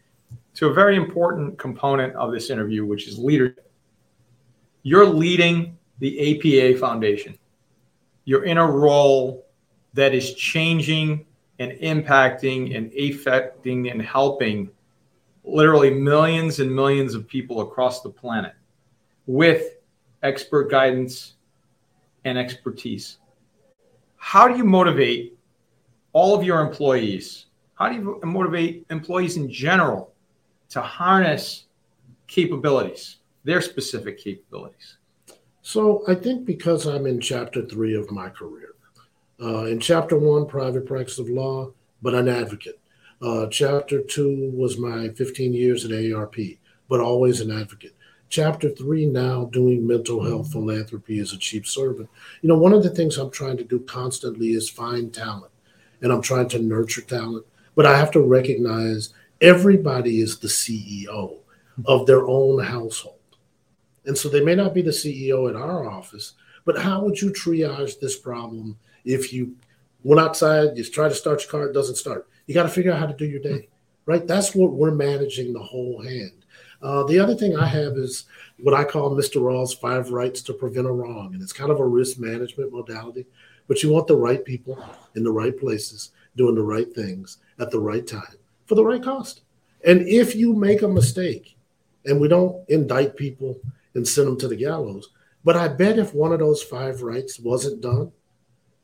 to 0.53 0.67
a 0.67 0.73
very 0.75 0.95
important 0.95 1.57
component 1.57 2.15
of 2.15 2.31
this 2.31 2.51
interview, 2.51 2.85
which 2.85 3.07
is 3.07 3.17
leadership. 3.17 3.67
You're 4.83 5.07
leading 5.07 5.75
the 5.97 6.37
APA 6.37 6.77
Foundation. 6.77 7.35
You're 8.25 8.43
in 8.43 8.59
a 8.59 8.71
role 8.71 9.47
that 9.95 10.13
is 10.13 10.35
changing 10.35 11.25
and 11.57 11.71
impacting 11.79 12.77
and 12.77 12.93
affecting 12.93 13.89
and 13.89 14.03
helping 14.03 14.69
literally 15.43 15.89
millions 15.89 16.59
and 16.59 16.71
millions 16.71 17.15
of 17.15 17.27
people 17.27 17.61
across 17.61 18.03
the 18.03 18.09
planet 18.11 18.53
with 19.25 19.77
expert 20.21 20.69
guidance 20.69 21.37
and 22.23 22.37
expertise. 22.37 23.17
How 24.17 24.47
do 24.47 24.55
you 24.55 24.63
motivate 24.63 25.39
all 26.13 26.35
of 26.35 26.43
your 26.43 26.61
employees? 26.61 27.45
How 27.75 27.89
do 27.89 27.95
you 27.95 28.19
motivate 28.23 28.85
employees 28.89 29.37
in 29.37 29.51
general 29.51 30.13
to 30.69 30.81
harness 30.81 31.65
capabilities, 32.27 33.17
their 33.43 33.61
specific 33.61 34.17
capabilities? 34.17 34.97
So 35.61 36.03
I 36.07 36.15
think 36.15 36.45
because 36.45 36.85
I'm 36.85 37.05
in 37.05 37.19
chapter 37.19 37.65
three 37.65 37.95
of 37.95 38.11
my 38.11 38.29
career, 38.29 38.75
uh, 39.41 39.65
in 39.65 39.79
chapter 39.79 40.17
one, 40.17 40.45
private 40.45 40.85
practice 40.85 41.19
of 41.19 41.29
law, 41.29 41.71
but 42.01 42.13
an 42.13 42.27
advocate. 42.27 42.79
Uh, 43.21 43.47
chapter 43.47 44.01
two 44.01 44.51
was 44.55 44.77
my 44.77 45.09
15 45.09 45.53
years 45.53 45.85
at 45.85 45.91
AARP, 45.91 46.57
but 46.89 46.99
always 46.99 47.41
an 47.41 47.51
advocate 47.51 47.95
chapter 48.31 48.69
three 48.69 49.05
now 49.05 49.45
doing 49.51 49.85
mental 49.85 50.23
health 50.23 50.53
philanthropy 50.53 51.19
as 51.19 51.33
a 51.33 51.37
chief 51.37 51.67
servant. 51.67 52.09
You 52.41 52.47
know, 52.47 52.57
one 52.57 52.73
of 52.73 52.81
the 52.81 52.89
things 52.89 53.17
I'm 53.17 53.29
trying 53.29 53.57
to 53.57 53.63
do 53.63 53.81
constantly 53.81 54.53
is 54.53 54.69
find 54.69 55.13
talent 55.13 55.51
and 56.01 56.11
I'm 56.11 56.21
trying 56.21 56.49
to 56.49 56.59
nurture 56.59 57.01
talent, 57.01 57.45
but 57.75 57.85
I 57.85 57.97
have 57.97 58.11
to 58.11 58.21
recognize 58.21 59.13
everybody 59.39 60.21
is 60.21 60.39
the 60.39 60.47
CEO 60.47 61.37
of 61.85 62.05
their 62.05 62.27
own 62.27 62.63
household. 62.63 63.17
And 64.05 64.17
so 64.17 64.29
they 64.29 64.43
may 64.43 64.55
not 64.55 64.73
be 64.73 64.81
the 64.81 64.91
CEO 64.91 65.49
at 65.49 65.55
our 65.55 65.89
office, 65.89 66.33
but 66.65 66.77
how 66.77 67.03
would 67.03 67.21
you 67.21 67.31
triage 67.31 67.99
this 67.99 68.17
problem 68.17 68.77
if 69.05 69.33
you 69.33 69.55
went 70.03 70.21
outside, 70.21 70.77
you 70.77 70.83
try 70.83 71.07
to 71.07 71.15
start 71.15 71.41
your 71.41 71.51
car, 71.51 71.67
it 71.67 71.73
doesn't 71.73 71.95
start? 71.95 72.27
You 72.47 72.53
got 72.53 72.63
to 72.63 72.69
figure 72.69 72.91
out 72.91 72.99
how 72.99 73.05
to 73.05 73.15
do 73.15 73.25
your 73.25 73.41
day, 73.41 73.69
right? 74.05 74.27
That's 74.27 74.55
what 74.55 74.73
we're 74.73 74.91
managing 74.91 75.53
the 75.53 75.59
whole 75.59 76.01
hand. 76.01 76.45
Uh, 76.81 77.03
the 77.03 77.19
other 77.19 77.35
thing 77.35 77.55
I 77.55 77.67
have 77.67 77.93
is 77.93 78.25
what 78.59 78.73
I 78.73 78.83
call 78.83 79.15
Mr. 79.15 79.41
Rawle's 79.41 79.73
five 79.73 80.11
rights 80.11 80.41
to 80.43 80.53
prevent 80.53 80.87
a 80.87 80.91
wrong. 80.91 81.33
And 81.33 81.41
it's 81.41 81.53
kind 81.53 81.71
of 81.71 81.79
a 81.79 81.85
risk 81.85 82.17
management 82.19 82.73
modality, 82.73 83.25
but 83.71 83.81
you 83.81 83.89
want 83.89 84.05
the 84.05 84.17
right 84.17 84.43
people 84.43 84.77
in 85.15 85.23
the 85.23 85.31
right 85.31 85.57
places 85.57 86.11
doing 86.35 86.55
the 86.55 86.61
right 86.61 86.93
things 86.93 87.37
at 87.57 87.71
the 87.71 87.79
right 87.79 88.05
time 88.05 88.35
for 88.65 88.75
the 88.75 88.83
right 88.83 89.01
cost. 89.01 89.43
And 89.85 90.01
if 90.01 90.35
you 90.35 90.53
make 90.53 90.81
a 90.81 90.89
mistake, 90.89 91.55
and 92.05 92.19
we 92.19 92.27
don't 92.27 92.67
indict 92.67 93.15
people 93.15 93.57
and 93.93 94.05
send 94.05 94.27
them 94.27 94.37
to 94.39 94.49
the 94.49 94.57
gallows, 94.57 95.11
but 95.45 95.55
I 95.55 95.69
bet 95.69 95.97
if 95.97 96.13
one 96.13 96.33
of 96.33 96.39
those 96.39 96.61
five 96.61 97.01
rights 97.01 97.39
wasn't 97.39 97.79
done 97.79 98.11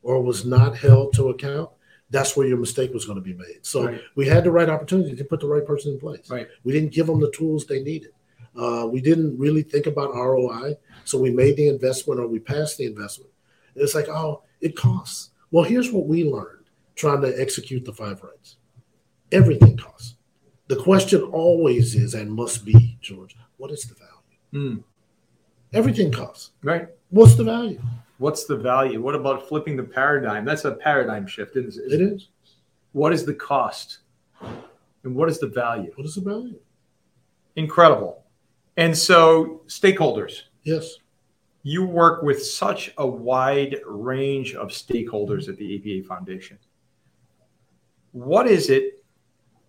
or 0.03 0.23
was 0.23 0.45
not 0.45 0.77
held 0.77 1.11
to 1.15 1.31
account, 1.31 1.69
that's 2.09 2.37
where 2.37 2.47
your 2.47 2.57
mistake 2.57 2.93
was 2.93 3.03
going 3.03 3.17
to 3.17 3.21
be 3.21 3.33
made. 3.33 3.65
So 3.65 3.87
right. 3.87 4.01
we 4.15 4.25
had 4.25 4.45
the 4.45 4.51
right 4.51 4.69
opportunity 4.69 5.17
to 5.17 5.25
put 5.25 5.41
the 5.41 5.47
right 5.47 5.65
person 5.65 5.91
in 5.91 5.99
place. 5.99 6.29
Right. 6.29 6.47
We 6.63 6.71
didn't 6.71 6.93
give 6.93 7.07
them 7.07 7.19
the 7.19 7.31
tools 7.31 7.65
they 7.65 7.83
needed. 7.83 8.11
Uh, 8.57 8.87
we 8.89 9.01
didn't 9.01 9.37
really 9.37 9.63
think 9.63 9.85
about 9.85 10.13
ROI. 10.13 10.77
So 11.03 11.17
we 11.17 11.29
made 11.29 11.57
the 11.57 11.67
investment 11.67 12.21
or 12.21 12.27
we 12.27 12.39
passed 12.39 12.77
the 12.77 12.85
investment. 12.85 13.31
It's 13.75 13.93
like, 13.93 14.07
oh, 14.07 14.43
it 14.61 14.75
costs. 14.75 15.31
Well, 15.51 15.63
here's 15.63 15.91
what 15.91 16.07
we 16.07 16.23
learned 16.23 16.65
trying 16.95 17.21
to 17.21 17.39
execute 17.39 17.85
the 17.85 17.93
five 17.93 18.23
rights 18.23 18.57
everything 19.31 19.77
costs. 19.77 20.15
The 20.67 20.75
question 20.75 21.21
always 21.21 21.95
is 21.95 22.13
and 22.13 22.31
must 22.31 22.65
be, 22.65 22.97
George, 23.01 23.35
what 23.57 23.71
is 23.71 23.83
the 23.83 23.95
value? 23.95 24.77
Mm. 24.77 24.83
Everything 25.73 26.11
costs. 26.11 26.51
Right. 26.63 26.87
What's 27.09 27.35
the 27.35 27.43
value? 27.43 27.81
What's 28.17 28.45
the 28.45 28.57
value? 28.57 29.01
What 29.01 29.15
about 29.15 29.47
flipping 29.47 29.77
the 29.77 29.83
paradigm? 29.83 30.43
That's 30.45 30.65
a 30.65 30.71
paradigm 30.71 31.27
shift, 31.27 31.55
isn't 31.55 31.91
it? 31.91 31.93
It 31.93 32.01
is. 32.01 32.29
What 32.93 33.13
is 33.13 33.25
the 33.25 33.33
cost? 33.33 33.99
And 35.03 35.15
what 35.15 35.29
is 35.29 35.39
the 35.39 35.47
value? 35.47 35.91
What 35.95 36.05
is 36.05 36.15
the 36.15 36.21
value? 36.21 36.59
Incredible. 37.55 38.23
And 38.75 38.97
so, 38.97 39.61
stakeholders. 39.67 40.43
Yes. 40.63 40.97
You 41.67 41.85
work 41.85 42.23
with 42.23 42.45
such 42.45 42.93
a 42.97 43.05
wide 43.05 43.81
range 43.85 44.55
of 44.55 44.69
stakeholders 44.69 45.49
at 45.49 45.57
the 45.57 45.75
APA 45.75 46.07
Foundation. 46.07 46.57
What 48.13 48.47
is 48.47 48.69
it, 48.69 49.03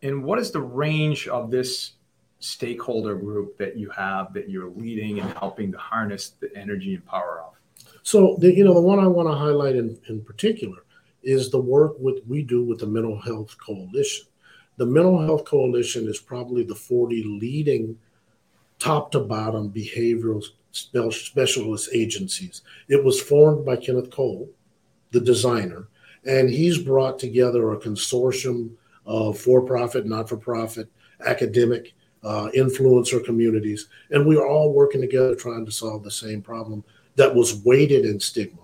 and 0.03 0.23
what 0.23 0.39
is 0.39 0.53
the 0.53 0.61
range 0.61 1.27
of 1.27 1.51
this 1.51 1.95
stakeholder 2.39 3.17
group 3.17 3.59
that 3.59 3.77
you 3.77 3.91
have 3.91 4.33
that 4.35 4.49
you're 4.49 4.71
leading 4.71 5.19
and 5.19 5.29
helping 5.39 5.73
to 5.73 5.79
harness 5.79 6.35
the 6.39 6.57
energy 6.57 6.95
and 6.95 7.05
power 7.05 7.43
of? 7.45 7.55
So 8.05 8.37
the 8.39 8.55
you 8.55 8.63
know 8.63 8.75
the 8.75 8.81
one 8.81 9.01
I 9.01 9.09
want 9.09 9.29
to 9.29 9.35
highlight 9.35 9.75
in, 9.75 9.99
in 10.09 10.23
particular 10.23 10.85
is 11.25 11.51
the 11.51 11.61
work 11.61 11.95
with 11.99 12.21
we 12.29 12.45
do 12.45 12.63
with 12.63 12.79
the 12.79 12.87
Mental 12.87 13.21
Health 13.21 13.57
Coalition. 13.59 14.29
The 14.77 14.87
Mental 14.87 15.21
Health 15.21 15.45
Coalition 15.45 16.07
is 16.07 16.21
probably 16.21 16.63
the 16.63 16.77
40 16.77 17.25
leading 17.41 17.99
top 18.79 19.11
to 19.11 19.19
bottom 19.19 19.73
behavioral 19.73 20.45
specialist 20.79 21.91
agencies. 21.93 22.63
It 22.89 23.03
was 23.03 23.21
formed 23.21 23.65
by 23.65 23.77
Kenneth 23.77 24.11
Cole, 24.11 24.49
the 25.11 25.21
designer, 25.21 25.89
and 26.25 26.51
he's 26.51 26.79
brought 26.79 27.19
together 27.19 27.73
a 27.73 27.79
consortium 27.79 28.71
of 29.07 29.39
for 29.39 29.63
profit, 29.63 30.07
not 30.07 30.29
for 30.29 30.37
profit, 30.37 30.89
academic 31.25 31.95
uh, 32.23 32.49
influencer 32.57 33.25
communities, 33.25 33.89
and 34.11 34.27
we 34.27 34.37
are 34.37 34.47
all 34.47 34.73
working 34.73 35.01
together 35.01 35.35
trying 35.35 35.65
to 35.65 35.73
solve 35.73 36.03
the 36.05 36.11
same 36.11 36.43
problem 36.43 36.85
that 37.17 37.35
was 37.35 37.63
weighted 37.65 38.05
in 38.05 38.21
stigma 38.21 38.63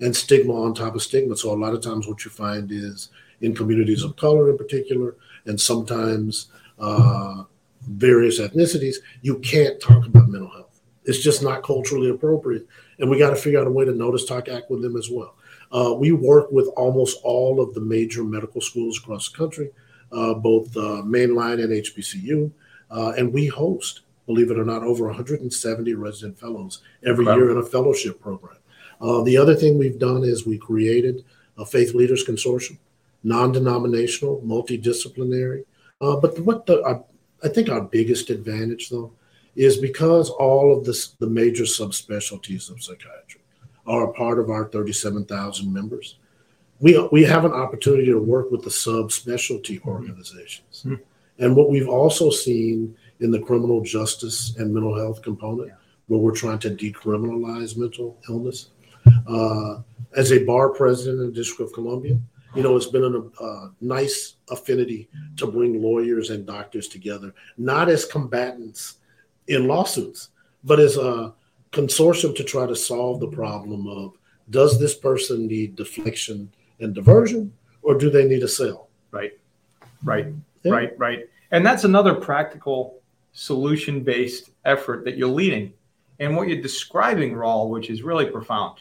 and 0.00 0.14
stigma 0.14 0.54
on 0.54 0.74
top 0.74 0.94
of 0.94 1.02
stigma. 1.02 1.36
So 1.36 1.52
a 1.52 1.56
lot 1.56 1.74
of 1.74 1.80
times, 1.80 2.06
what 2.06 2.24
you 2.24 2.30
find 2.30 2.70
is 2.70 3.10
in 3.40 3.54
communities 3.54 4.02
of 4.02 4.16
color, 4.16 4.50
in 4.50 4.58
particular, 4.58 5.16
and 5.46 5.60
sometimes 5.60 6.48
uh, 6.78 7.44
various 7.82 8.40
ethnicities, 8.40 8.96
you 9.22 9.38
can't 9.38 9.80
talk 9.80 10.06
about 10.06 10.28
mental 10.28 10.50
health. 10.50 10.67
It's 11.08 11.18
just 11.18 11.42
not 11.42 11.62
culturally 11.62 12.10
appropriate, 12.10 12.66
and 12.98 13.08
we 13.08 13.18
got 13.18 13.30
to 13.30 13.36
figure 13.36 13.58
out 13.58 13.66
a 13.66 13.70
way 13.70 13.86
to 13.86 13.94
notice, 13.94 14.26
talk, 14.26 14.48
act 14.48 14.70
with 14.70 14.82
them 14.82 14.94
as 14.94 15.08
well. 15.08 15.36
Uh, 15.72 15.94
we 15.94 16.12
work 16.12 16.52
with 16.52 16.68
almost 16.76 17.18
all 17.24 17.62
of 17.62 17.72
the 17.72 17.80
major 17.80 18.22
medical 18.22 18.60
schools 18.60 18.98
across 18.98 19.30
the 19.30 19.38
country, 19.38 19.70
uh, 20.12 20.34
both 20.34 20.76
uh, 20.76 21.00
mainline 21.02 21.64
and 21.64 21.72
HBCU, 21.72 22.52
uh, 22.90 23.14
and 23.16 23.32
we 23.32 23.46
host, 23.46 24.02
believe 24.26 24.50
it 24.50 24.58
or 24.58 24.66
not, 24.66 24.82
over 24.82 25.06
170 25.06 25.94
resident 25.94 26.38
fellows 26.38 26.82
every 27.06 27.24
year 27.24 27.50
in 27.50 27.56
a 27.56 27.62
fellowship 27.62 28.20
program. 28.20 28.58
Uh, 29.00 29.22
the 29.22 29.36
other 29.36 29.54
thing 29.54 29.78
we've 29.78 29.98
done 29.98 30.24
is 30.24 30.44
we 30.44 30.58
created 30.58 31.24
a 31.56 31.64
Faith 31.64 31.94
Leaders 31.94 32.22
Consortium, 32.22 32.76
non-denominational, 33.24 34.42
multidisciplinary. 34.44 35.64
Uh, 36.02 36.16
but 36.16 36.38
what 36.40 36.66
the 36.66 37.02
I 37.42 37.48
think 37.48 37.70
our 37.70 37.80
biggest 37.80 38.30
advantage 38.30 38.90
though 38.90 39.12
is 39.56 39.76
because 39.76 40.30
all 40.30 40.76
of 40.76 40.84
this, 40.84 41.08
the 41.18 41.28
major 41.28 41.64
subspecialties 41.64 42.70
of 42.70 42.82
psychiatry 42.82 43.40
are 43.86 44.04
a 44.04 44.12
part 44.12 44.38
of 44.38 44.50
our 44.50 44.68
37,000 44.68 45.72
members. 45.72 46.16
We, 46.80 47.08
we 47.10 47.24
have 47.24 47.44
an 47.44 47.52
opportunity 47.52 48.06
to 48.06 48.18
work 48.18 48.50
with 48.50 48.62
the 48.62 48.70
subspecialty 48.70 49.84
organizations. 49.84 50.84
Mm-hmm. 50.86 51.02
And 51.40 51.56
what 51.56 51.70
we've 51.70 51.88
also 51.88 52.30
seen 52.30 52.96
in 53.20 53.30
the 53.30 53.40
criminal 53.40 53.80
justice 53.80 54.54
and 54.56 54.72
mental 54.72 54.96
health 54.96 55.22
component, 55.22 55.72
where 56.06 56.20
we're 56.20 56.34
trying 56.34 56.58
to 56.60 56.70
decriminalize 56.70 57.76
mental 57.76 58.18
illness, 58.28 58.70
uh, 59.26 59.80
as 60.16 60.32
a 60.32 60.44
bar 60.44 60.70
president 60.70 61.20
in 61.20 61.26
the 61.26 61.32
District 61.32 61.60
of 61.60 61.72
Columbia, 61.72 62.18
you 62.54 62.62
know, 62.62 62.76
it's 62.76 62.86
been 62.86 63.04
a 63.04 63.42
uh, 63.42 63.68
nice 63.80 64.36
affinity 64.50 65.08
to 65.36 65.46
bring 65.46 65.82
lawyers 65.82 66.30
and 66.30 66.46
doctors 66.46 66.88
together, 66.88 67.34
not 67.56 67.88
as 67.88 68.04
combatants 68.04 68.98
in 69.48 69.66
lawsuits, 69.66 70.30
but 70.64 70.78
as 70.78 70.96
a 70.96 71.32
consortium 71.72 72.34
to 72.36 72.44
try 72.44 72.66
to 72.66 72.76
solve 72.76 73.20
the 73.20 73.28
problem 73.28 73.86
of 73.86 74.16
does 74.50 74.78
this 74.78 74.94
person 74.94 75.46
need 75.46 75.76
deflection 75.76 76.50
and 76.80 76.94
diversion, 76.94 77.52
or 77.82 77.96
do 77.96 78.08
they 78.08 78.26
need 78.26 78.42
a 78.42 78.48
sale? 78.48 78.88
Right, 79.10 79.38
right, 80.04 80.26
yeah. 80.62 80.72
right, 80.72 80.98
right. 80.98 81.28
And 81.50 81.64
that's 81.64 81.84
another 81.84 82.14
practical 82.14 83.00
solution 83.32 84.02
based 84.02 84.50
effort 84.64 85.04
that 85.04 85.16
you're 85.16 85.28
leading. 85.28 85.72
And 86.20 86.36
what 86.36 86.48
you're 86.48 86.62
describing, 86.62 87.34
Rawle, 87.34 87.70
which 87.70 87.90
is 87.90 88.02
really 88.02 88.26
profound, 88.26 88.78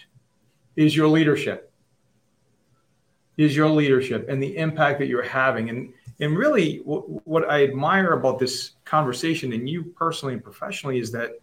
is 0.75 0.95
your 0.95 1.07
leadership. 1.07 1.71
Is 3.37 3.55
your 3.55 3.69
leadership 3.69 4.27
and 4.29 4.41
the 4.41 4.57
impact 4.57 4.99
that 4.99 5.07
you're 5.07 5.21
having. 5.21 5.69
And, 5.69 5.93
and 6.19 6.37
really, 6.37 6.79
w- 6.79 7.21
what 7.25 7.49
I 7.49 7.63
admire 7.63 8.13
about 8.13 8.39
this 8.39 8.71
conversation 8.85 9.53
and 9.53 9.69
you 9.69 9.83
personally 9.83 10.33
and 10.33 10.43
professionally 10.43 10.99
is 10.99 11.11
that 11.11 11.39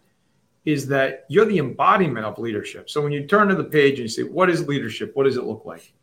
is 0.65 0.87
that 0.87 1.25
you're 1.29 1.45
the 1.45 1.59
embodiment 1.59 2.25
of 2.25 2.39
leadership. 2.39 2.89
So 2.89 2.99
when 2.99 3.11
you 3.11 3.27
turn 3.27 3.49
to 3.49 3.55
the 3.55 3.63
page 3.63 3.93
and 3.93 3.99
you 3.99 4.07
say, 4.07 4.23
What 4.23 4.49
is 4.49 4.67
leadership? 4.67 5.11
What 5.15 5.25
does 5.25 5.37
it 5.37 5.43
look 5.43 5.63
like? 5.65 5.93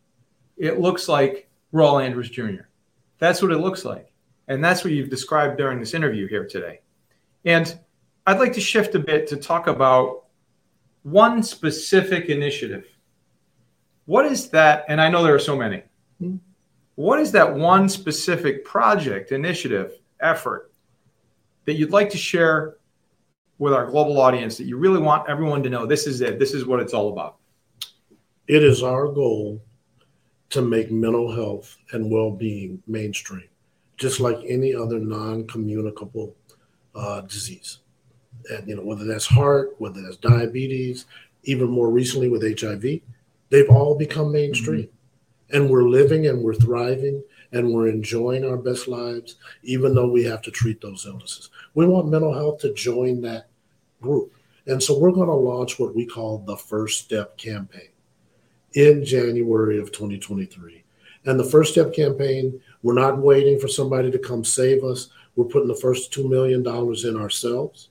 It 0.56 0.78
looks 0.78 1.08
like 1.08 1.48
Rawle 1.72 2.04
Andrews 2.04 2.30
Jr. 2.30 2.66
That's 3.18 3.42
what 3.42 3.52
it 3.52 3.58
looks 3.58 3.84
like. 3.84 4.12
And 4.48 4.62
that's 4.62 4.84
what 4.84 4.92
you've 4.92 5.10
described 5.10 5.58
during 5.58 5.80
this 5.80 5.94
interview 5.94 6.28
here 6.28 6.46
today. 6.46 6.80
And 7.44 7.78
I'd 8.26 8.38
like 8.38 8.52
to 8.54 8.60
shift 8.60 8.94
a 8.94 8.98
bit 8.98 9.26
to 9.28 9.36
talk 9.36 9.66
about 9.66 10.24
one 11.02 11.42
specific 11.42 12.26
initiative 12.26 12.86
what 14.06 14.26
is 14.26 14.48
that? 14.50 14.84
And 14.88 15.00
I 15.00 15.08
know 15.08 15.22
there 15.22 15.34
are 15.34 15.38
so 15.38 15.56
many. 15.56 15.82
Hmm. 16.18 16.36
What 16.94 17.18
is 17.18 17.32
that 17.32 17.54
one 17.54 17.88
specific 17.88 18.64
project, 18.64 19.32
initiative, 19.32 19.92
effort 20.20 20.70
that 21.64 21.74
you'd 21.74 21.90
like 21.90 22.10
to 22.10 22.18
share 22.18 22.76
with 23.58 23.72
our 23.72 23.86
global 23.86 24.20
audience 24.20 24.56
that 24.56 24.64
you 24.64 24.76
really 24.76 25.00
want 25.00 25.28
everyone 25.28 25.62
to 25.62 25.70
know 25.70 25.86
this 25.86 26.06
is 26.06 26.20
it, 26.20 26.38
this 26.38 26.52
is 26.52 26.66
what 26.66 26.80
it's 26.80 26.92
all 26.92 27.10
about? 27.10 27.36
It 28.48 28.62
is 28.62 28.82
our 28.82 29.06
goal 29.06 29.62
to 30.50 30.60
make 30.60 30.90
mental 30.90 31.32
health 31.32 31.76
and 31.92 32.10
well 32.10 32.30
being 32.30 32.82
mainstream, 32.86 33.48
just 33.96 34.20
like 34.20 34.38
any 34.46 34.74
other 34.74 34.98
non 34.98 35.46
communicable 35.46 36.34
uh, 36.94 37.22
disease. 37.22 37.78
And, 38.50 38.68
you 38.68 38.76
know, 38.76 38.82
whether 38.82 39.04
that's 39.04 39.26
heart, 39.26 39.74
whether 39.78 40.02
that's 40.02 40.16
diabetes, 40.16 41.06
even 41.44 41.68
more 41.68 41.90
recently 41.90 42.28
with 42.28 42.60
HIV, 42.60 43.00
they've 43.50 43.70
all 43.70 43.96
become 43.96 44.32
mainstream. 44.32 44.82
Mm-hmm. 44.82 44.96
And 45.52 45.68
we're 45.68 45.88
living 45.88 46.26
and 46.26 46.42
we're 46.42 46.54
thriving 46.54 47.22
and 47.52 47.72
we're 47.72 47.88
enjoying 47.88 48.44
our 48.44 48.56
best 48.56 48.88
lives, 48.88 49.36
even 49.62 49.94
though 49.94 50.08
we 50.08 50.24
have 50.24 50.42
to 50.42 50.50
treat 50.50 50.80
those 50.80 51.06
illnesses. 51.06 51.50
We 51.74 51.86
want 51.86 52.08
mental 52.08 52.32
health 52.32 52.60
to 52.60 52.72
join 52.72 53.20
that 53.22 53.48
group. 54.00 54.34
And 54.66 54.82
so 54.82 54.98
we're 54.98 55.12
going 55.12 55.28
to 55.28 55.34
launch 55.34 55.78
what 55.78 55.94
we 55.94 56.06
call 56.06 56.38
the 56.38 56.56
First 56.56 57.04
Step 57.04 57.36
campaign 57.36 57.88
in 58.74 59.04
January 59.04 59.78
of 59.78 59.92
2023. 59.92 60.82
And 61.24 61.38
the 61.38 61.44
First 61.44 61.72
Step 61.72 61.92
campaign, 61.92 62.60
we're 62.82 62.94
not 62.94 63.18
waiting 63.18 63.58
for 63.58 63.68
somebody 63.68 64.10
to 64.10 64.18
come 64.18 64.44
save 64.44 64.82
us. 64.84 65.08
We're 65.36 65.44
putting 65.46 65.68
the 65.68 65.74
first 65.74 66.12
$2 66.12 66.28
million 66.28 66.60
in 66.60 67.20
ourselves 67.20 67.88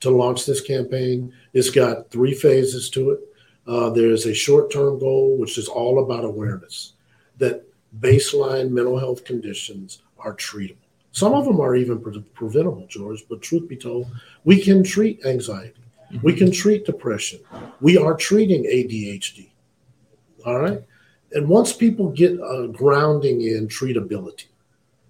to 0.00 0.10
launch 0.10 0.46
this 0.46 0.60
campaign. 0.60 1.32
It's 1.52 1.70
got 1.70 2.10
three 2.10 2.34
phases 2.34 2.90
to 2.90 3.10
it. 3.10 3.20
Uh, 3.68 3.90
there's 3.90 4.24
a 4.24 4.34
short 4.34 4.72
term 4.72 4.98
goal, 4.98 5.36
which 5.36 5.58
is 5.58 5.68
all 5.68 6.02
about 6.02 6.24
awareness 6.24 6.94
that 7.36 7.62
baseline 8.00 8.70
mental 8.70 8.98
health 8.98 9.24
conditions 9.24 10.00
are 10.18 10.34
treatable. 10.34 10.76
Some 11.12 11.34
of 11.34 11.44
them 11.44 11.60
are 11.60 11.76
even 11.76 12.00
pre- 12.00 12.20
preventable, 12.34 12.86
George, 12.88 13.24
but 13.28 13.42
truth 13.42 13.68
be 13.68 13.76
told, 13.76 14.06
we 14.44 14.60
can 14.60 14.82
treat 14.82 15.24
anxiety. 15.26 15.74
Mm-hmm. 16.10 16.26
We 16.26 16.32
can 16.34 16.50
treat 16.50 16.86
depression. 16.86 17.40
We 17.80 17.98
are 17.98 18.16
treating 18.16 18.64
ADHD. 18.64 19.50
All 20.46 20.60
right. 20.60 20.82
And 21.32 21.46
once 21.46 21.72
people 21.74 22.08
get 22.08 22.32
a 22.32 22.68
grounding 22.72 23.42
in 23.42 23.68
treatability 23.68 24.46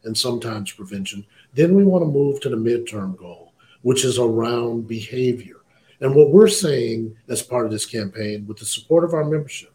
and 0.03 0.19
sometimes 0.19 0.73
prevention, 0.73 1.25
then 1.55 1.75
we 1.75 1.85
want 1.85 2.03
to 2.03 2.09
move 2.09 2.41
to 2.41 2.49
the 2.49 2.57
midterm 2.57 3.17
goal, 3.17 3.53
which 3.83 4.05
is 4.05 4.19
around 4.19 4.89
behavior 4.89 5.58
and 6.01 6.15
what 6.15 6.31
we're 6.31 6.49
saying 6.49 7.17
as 7.29 7.43
part 7.43 7.67
of 7.67 7.73
this 7.73 7.87
campaign, 7.87 8.47
with 8.47 8.59
the 8.59 8.65
support 8.65 9.05
of 9.05 9.15
our 9.15 9.25
membership, 9.25 9.73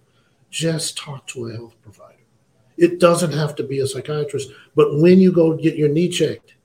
just 0.49 0.97
talk 0.97 1.27
to 1.27 1.47
a 1.47 1.53
health 1.53 1.75
provider. 1.81 2.13
It 2.77 2.99
doesn't 2.99 3.33
have 3.33 3.55
to 3.55 3.63
be 3.63 3.79
a 3.79 3.87
psychiatrist, 3.87 4.51
but 4.75 4.99
when 4.99 5.19
you 5.19 5.31
go 5.31 5.55
get 5.55 5.75
your 5.75 5.89
knee 5.89 6.09
checked 6.09 6.55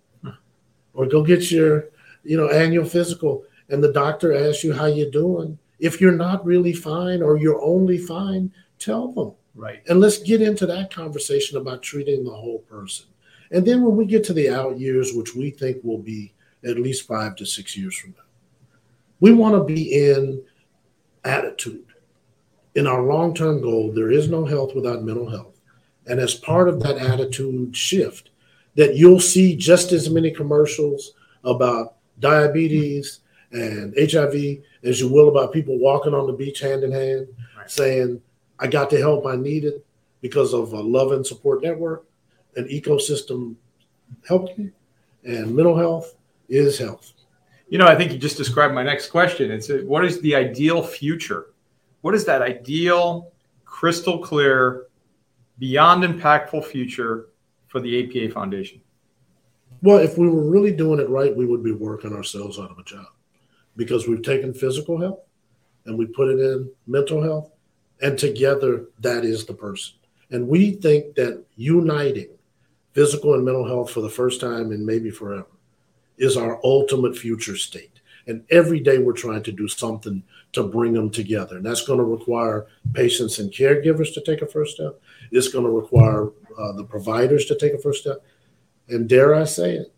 or 0.95 1.07
go 1.07 1.23
get 1.23 1.51
your, 1.51 1.89
you 2.23 2.37
know, 2.37 2.49
annual 2.49 2.85
physical 2.85 3.45
and 3.69 3.83
the 3.83 3.93
doctor 3.93 4.35
asks 4.35 4.65
you 4.65 4.73
how 4.73 4.87
you're 4.87 5.11
doing, 5.11 5.59
if 5.79 6.01
you're 6.01 6.13
not 6.13 6.45
really 6.45 6.73
fine 6.73 7.23
or 7.23 7.37
you're 7.37 7.61
only 7.61 7.99
fine, 7.99 8.53
tell 8.79 9.13
them. 9.13 9.33
Right. 9.55 9.83
And 9.89 10.01
let's 10.01 10.19
get 10.19 10.41
into 10.41 10.67
that 10.67 10.93
conversation 10.93 11.59
about 11.59 11.83
treating 11.83 12.25
the 12.25 12.31
whole 12.31 12.61
person. 12.61 13.07
And 13.51 13.67
then 13.67 13.83
when 13.83 13.97
we 13.97 14.07
get 14.07 14.25
to 14.25 14.33
the 14.33 14.51
out 14.51 14.79
years, 14.79 15.13
which 15.15 15.35
we 15.35 15.51
think 15.51 15.83
will 15.83 15.99
be 15.99 16.33
at 16.65 16.79
least 16.79 17.07
five 17.07 17.37
to 17.37 17.47
six 17.47 17.77
years 17.77 17.97
from 17.97 18.11
now, 18.11 18.25
we 19.21 19.33
want 19.33 19.55
to 19.55 19.65
be 19.65 20.11
in 20.11 20.43
attitude. 21.25 21.85
In 22.75 22.87
our 22.87 23.03
long 23.03 23.35
term 23.35 23.61
goal, 23.61 23.93
there 23.93 24.11
is 24.11 24.29
no 24.29 24.45
health 24.45 24.75
without 24.75 25.03
mental 25.03 25.29
health. 25.29 25.59
And 26.07 26.21
as 26.21 26.35
part 26.35 26.69
of 26.69 26.81
that 26.81 26.99
attitude 26.99 27.77
shift, 27.77 28.31
that 28.77 28.97
you'll 28.97 29.21
see 29.21 29.57
just 29.57 29.93
as 29.93 30.09
many 30.09 30.31
commercials 30.31 31.13
about 31.45 31.97
diabetes 32.21 33.21
and 33.51 33.95
HIV 33.99 34.59
as 34.83 35.01
you 35.01 35.09
will 35.09 35.29
about 35.29 35.53
people 35.53 35.79
walking 35.79 36.15
on 36.15 36.27
the 36.27 36.33
beach 36.33 36.61
hand 36.61 36.85
in 36.85 36.93
hand, 36.93 37.29
right. 37.57 37.71
saying, 37.71 38.23
I 38.59 38.67
got 38.67 38.91
the 38.91 38.99
help 38.99 39.27
I 39.27 39.37
needed 39.37 39.83
because 40.21 40.53
of 40.53 40.73
a 40.73 40.81
love 40.81 41.13
and 41.13 41.27
support 41.27 41.63
network. 41.63 42.05
An 42.57 42.65
ecosystem 42.69 43.57
helped 44.27 44.59
me, 44.59 44.71
and 45.25 45.55
mental 45.55 45.77
health 45.77 46.15
is 46.49 46.79
health. 46.79 47.13
You 47.69 47.77
know, 47.77 47.87
I 47.87 47.95
think 47.95 48.13
you 48.13 48.19
just 48.19 48.39
described 48.39 48.75
my 48.75 48.83
next 48.83 49.11
question. 49.11 49.51
It's 49.51 49.69
what 49.85 50.05
is 50.05 50.21
the 50.23 50.35
ideal 50.35 50.83
future? 50.83 51.49
What 52.01 52.15
is 52.15 52.25
that 52.25 52.41
ideal, 52.41 53.33
crystal 53.67 54.19
clear, 54.19 54.87
beyond 55.59 56.03
impactful 56.03 56.65
future 56.65 57.29
for 57.67 57.81
the 57.81 58.05
APA 58.05 58.33
Foundation? 58.33 58.81
Well, 59.83 59.99
if 59.99 60.17
we 60.17 60.29
were 60.29 60.49
really 60.49 60.73
doing 60.73 60.99
it 60.99 61.11
right, 61.11 61.37
we 61.37 61.45
would 61.45 61.63
be 61.63 61.73
working 61.73 62.15
ourselves 62.15 62.59
out 62.59 62.71
of 62.71 62.79
a 62.79 62.85
job 62.85 63.07
because 63.77 64.09
we've 64.09 64.23
taken 64.23 64.55
physical 64.55 64.99
health 64.99 65.21
and 65.85 65.97
we 65.97 66.07
put 66.07 66.29
it 66.29 66.41
in 66.41 66.71
mental 66.87 67.23
health, 67.23 67.51
and 68.01 68.19
together 68.19 68.87
that 69.01 69.25
is 69.25 69.45
the 69.45 69.55
person. 69.55 69.95
And 70.31 70.49
we 70.49 70.73
think 70.73 71.15
that 71.17 71.45
uniting 71.57 72.29
physical 72.93 73.35
and 73.35 73.45
mental 73.45 73.67
health 73.67 73.91
for 73.91 74.01
the 74.01 74.09
first 74.09 74.41
time 74.41 74.73
and 74.73 74.85
maybe 74.85 75.11
forever 75.11 75.47
is 76.19 76.37
our 76.37 76.61
ultimate 76.65 77.17
future 77.17 77.57
state. 77.57 78.01
And 78.27 78.45
every 78.51 78.81
day 78.81 78.99
we're 78.99 79.15
trying 79.15 79.43
to 79.45 79.53
do 79.53 79.69
something 79.69 80.23
to 80.53 80.63
bring 80.63 80.93
them 80.93 81.11
together. 81.11 81.57
And 81.57 81.65
that's 81.65 81.87
going 81.87 81.99
to 81.99 82.05
require 82.05 82.67
patients 82.93 83.39
and 83.39 83.51
caregivers 83.51 84.13
to 84.15 84.21
take 84.21 84.43
a 84.43 84.47
first 84.47 84.75
step. 84.75 85.01
It's 85.31 85.49
going 85.49 85.65
to 85.65 85.71
require 85.71 86.29
uh, 86.59 86.73
the 86.73 86.85
providers 86.85 87.47
to 87.47 87.57
take 87.57 87.73
a 87.73 87.79
first 87.79 88.03
step. 88.03 88.25
And 88.89 89.09
dare 89.09 89.35
I 89.35 89.45
say 89.45 89.77
it, 89.77 89.93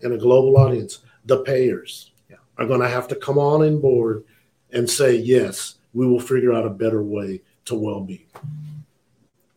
in 0.00 0.12
a 0.12 0.18
global 0.18 0.56
audience, 0.56 1.00
the 1.24 1.42
payers 1.42 2.12
yeah. 2.30 2.36
are 2.58 2.66
going 2.66 2.80
to 2.80 2.88
have 2.88 3.08
to 3.08 3.16
come 3.16 3.38
on 3.38 3.64
in 3.64 3.80
board 3.80 4.24
and 4.72 4.88
say, 4.88 5.16
yes, 5.16 5.76
we 5.92 6.06
will 6.06 6.20
figure 6.20 6.52
out 6.52 6.66
a 6.66 6.70
better 6.70 7.02
way 7.02 7.42
to 7.66 7.74
well 7.74 8.00
being. 8.00 8.26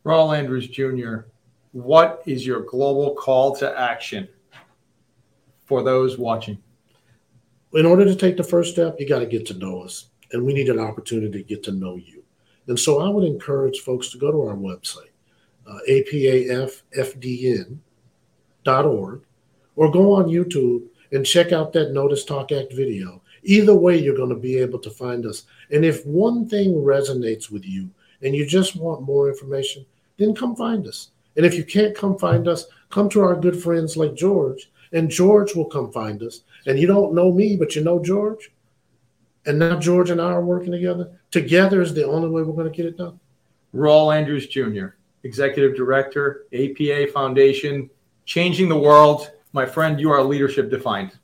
Rawle 0.05 0.37
Andrews 0.37 0.67
Jr., 0.67 1.27
what 1.73 2.23
is 2.25 2.45
your 2.45 2.61
global 2.61 3.13
call 3.15 3.55
to 3.57 3.77
action 3.77 4.27
for 5.67 5.83
those 5.83 6.17
watching? 6.17 6.57
In 7.73 7.85
order 7.85 8.05
to 8.05 8.15
take 8.15 8.37
the 8.37 8.43
first 8.43 8.71
step, 8.71 8.95
you 8.99 9.07
got 9.07 9.19
to 9.19 9.25
get 9.25 9.45
to 9.47 9.53
know 9.53 9.81
us, 9.81 10.09
and 10.31 10.43
we 10.43 10.53
need 10.53 10.69
an 10.69 10.79
opportunity 10.79 11.43
to 11.43 11.47
get 11.47 11.61
to 11.63 11.71
know 11.71 11.95
you. 11.95 12.23
And 12.67 12.79
so 12.79 12.99
I 12.99 13.09
would 13.09 13.23
encourage 13.23 13.81
folks 13.81 14.09
to 14.09 14.17
go 14.17 14.31
to 14.31 14.41
our 14.41 14.55
website, 14.55 15.11
uh, 15.67 15.79
apafdn.org, 15.89 17.81
or 19.75 19.91
go 19.91 20.13
on 20.13 20.25
YouTube 20.25 20.83
and 21.11 21.25
check 21.25 21.51
out 21.51 21.73
that 21.73 21.91
Notice 21.91 22.25
Talk 22.25 22.51
Act 22.51 22.73
video. 22.73 23.21
Either 23.43 23.75
way, 23.75 23.97
you're 23.97 24.15
going 24.15 24.29
to 24.29 24.35
be 24.35 24.57
able 24.57 24.79
to 24.79 24.89
find 24.89 25.25
us. 25.25 25.43
And 25.71 25.85
if 25.85 26.05
one 26.05 26.49
thing 26.49 26.73
resonates 26.73 27.49
with 27.49 27.65
you 27.65 27.89
and 28.21 28.35
you 28.35 28.45
just 28.45 28.75
want 28.75 29.03
more 29.03 29.29
information, 29.29 29.85
then 30.17 30.35
come 30.35 30.55
find 30.55 30.85
us. 30.87 31.11
And 31.37 31.45
if 31.45 31.53
you 31.55 31.63
can't 31.63 31.95
come 31.95 32.17
find 32.17 32.47
us, 32.47 32.65
come 32.89 33.07
to 33.09 33.21
our 33.21 33.35
good 33.35 33.61
friends 33.61 33.95
like 33.95 34.15
George, 34.15 34.69
and 34.91 35.09
George 35.09 35.55
will 35.55 35.65
come 35.65 35.91
find 35.91 36.21
us. 36.23 36.41
And 36.65 36.79
you 36.79 36.87
don't 36.87 37.13
know 37.13 37.31
me, 37.31 37.55
but 37.55 37.75
you 37.75 37.83
know 37.83 38.03
George. 38.03 38.51
And 39.45 39.59
now 39.59 39.79
George 39.79 40.09
and 40.09 40.21
I 40.21 40.31
are 40.31 40.43
working 40.43 40.71
together. 40.71 41.11
Together 41.31 41.81
is 41.81 41.93
the 41.93 42.05
only 42.05 42.29
way 42.29 42.41
we're 42.43 42.53
going 42.53 42.71
to 42.71 42.75
get 42.75 42.85
it 42.85 42.97
done. 42.97 43.19
Rawle 43.73 44.15
Andrews 44.15 44.47
Jr., 44.47 44.87
Executive 45.23 45.75
Director, 45.75 46.45
APA 46.53 47.07
Foundation, 47.13 47.89
changing 48.25 48.69
the 48.69 48.77
world. 48.77 49.31
My 49.53 49.65
friend, 49.65 49.99
you 49.99 50.11
are 50.11 50.23
leadership 50.23 50.69
defined. 50.69 51.17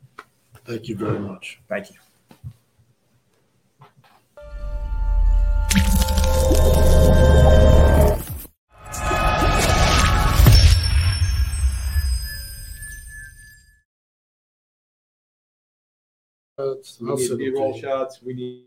Thank 0.65 0.88
you 0.88 0.95
very 0.95 1.19
much. 1.19 1.60
Thank 1.67 1.89
you. 1.89 1.97
We 16.99 17.15
need 17.15 17.38
B-roll 17.38 17.80
shots. 17.80 18.21
We 18.21 18.34
need 18.34 18.65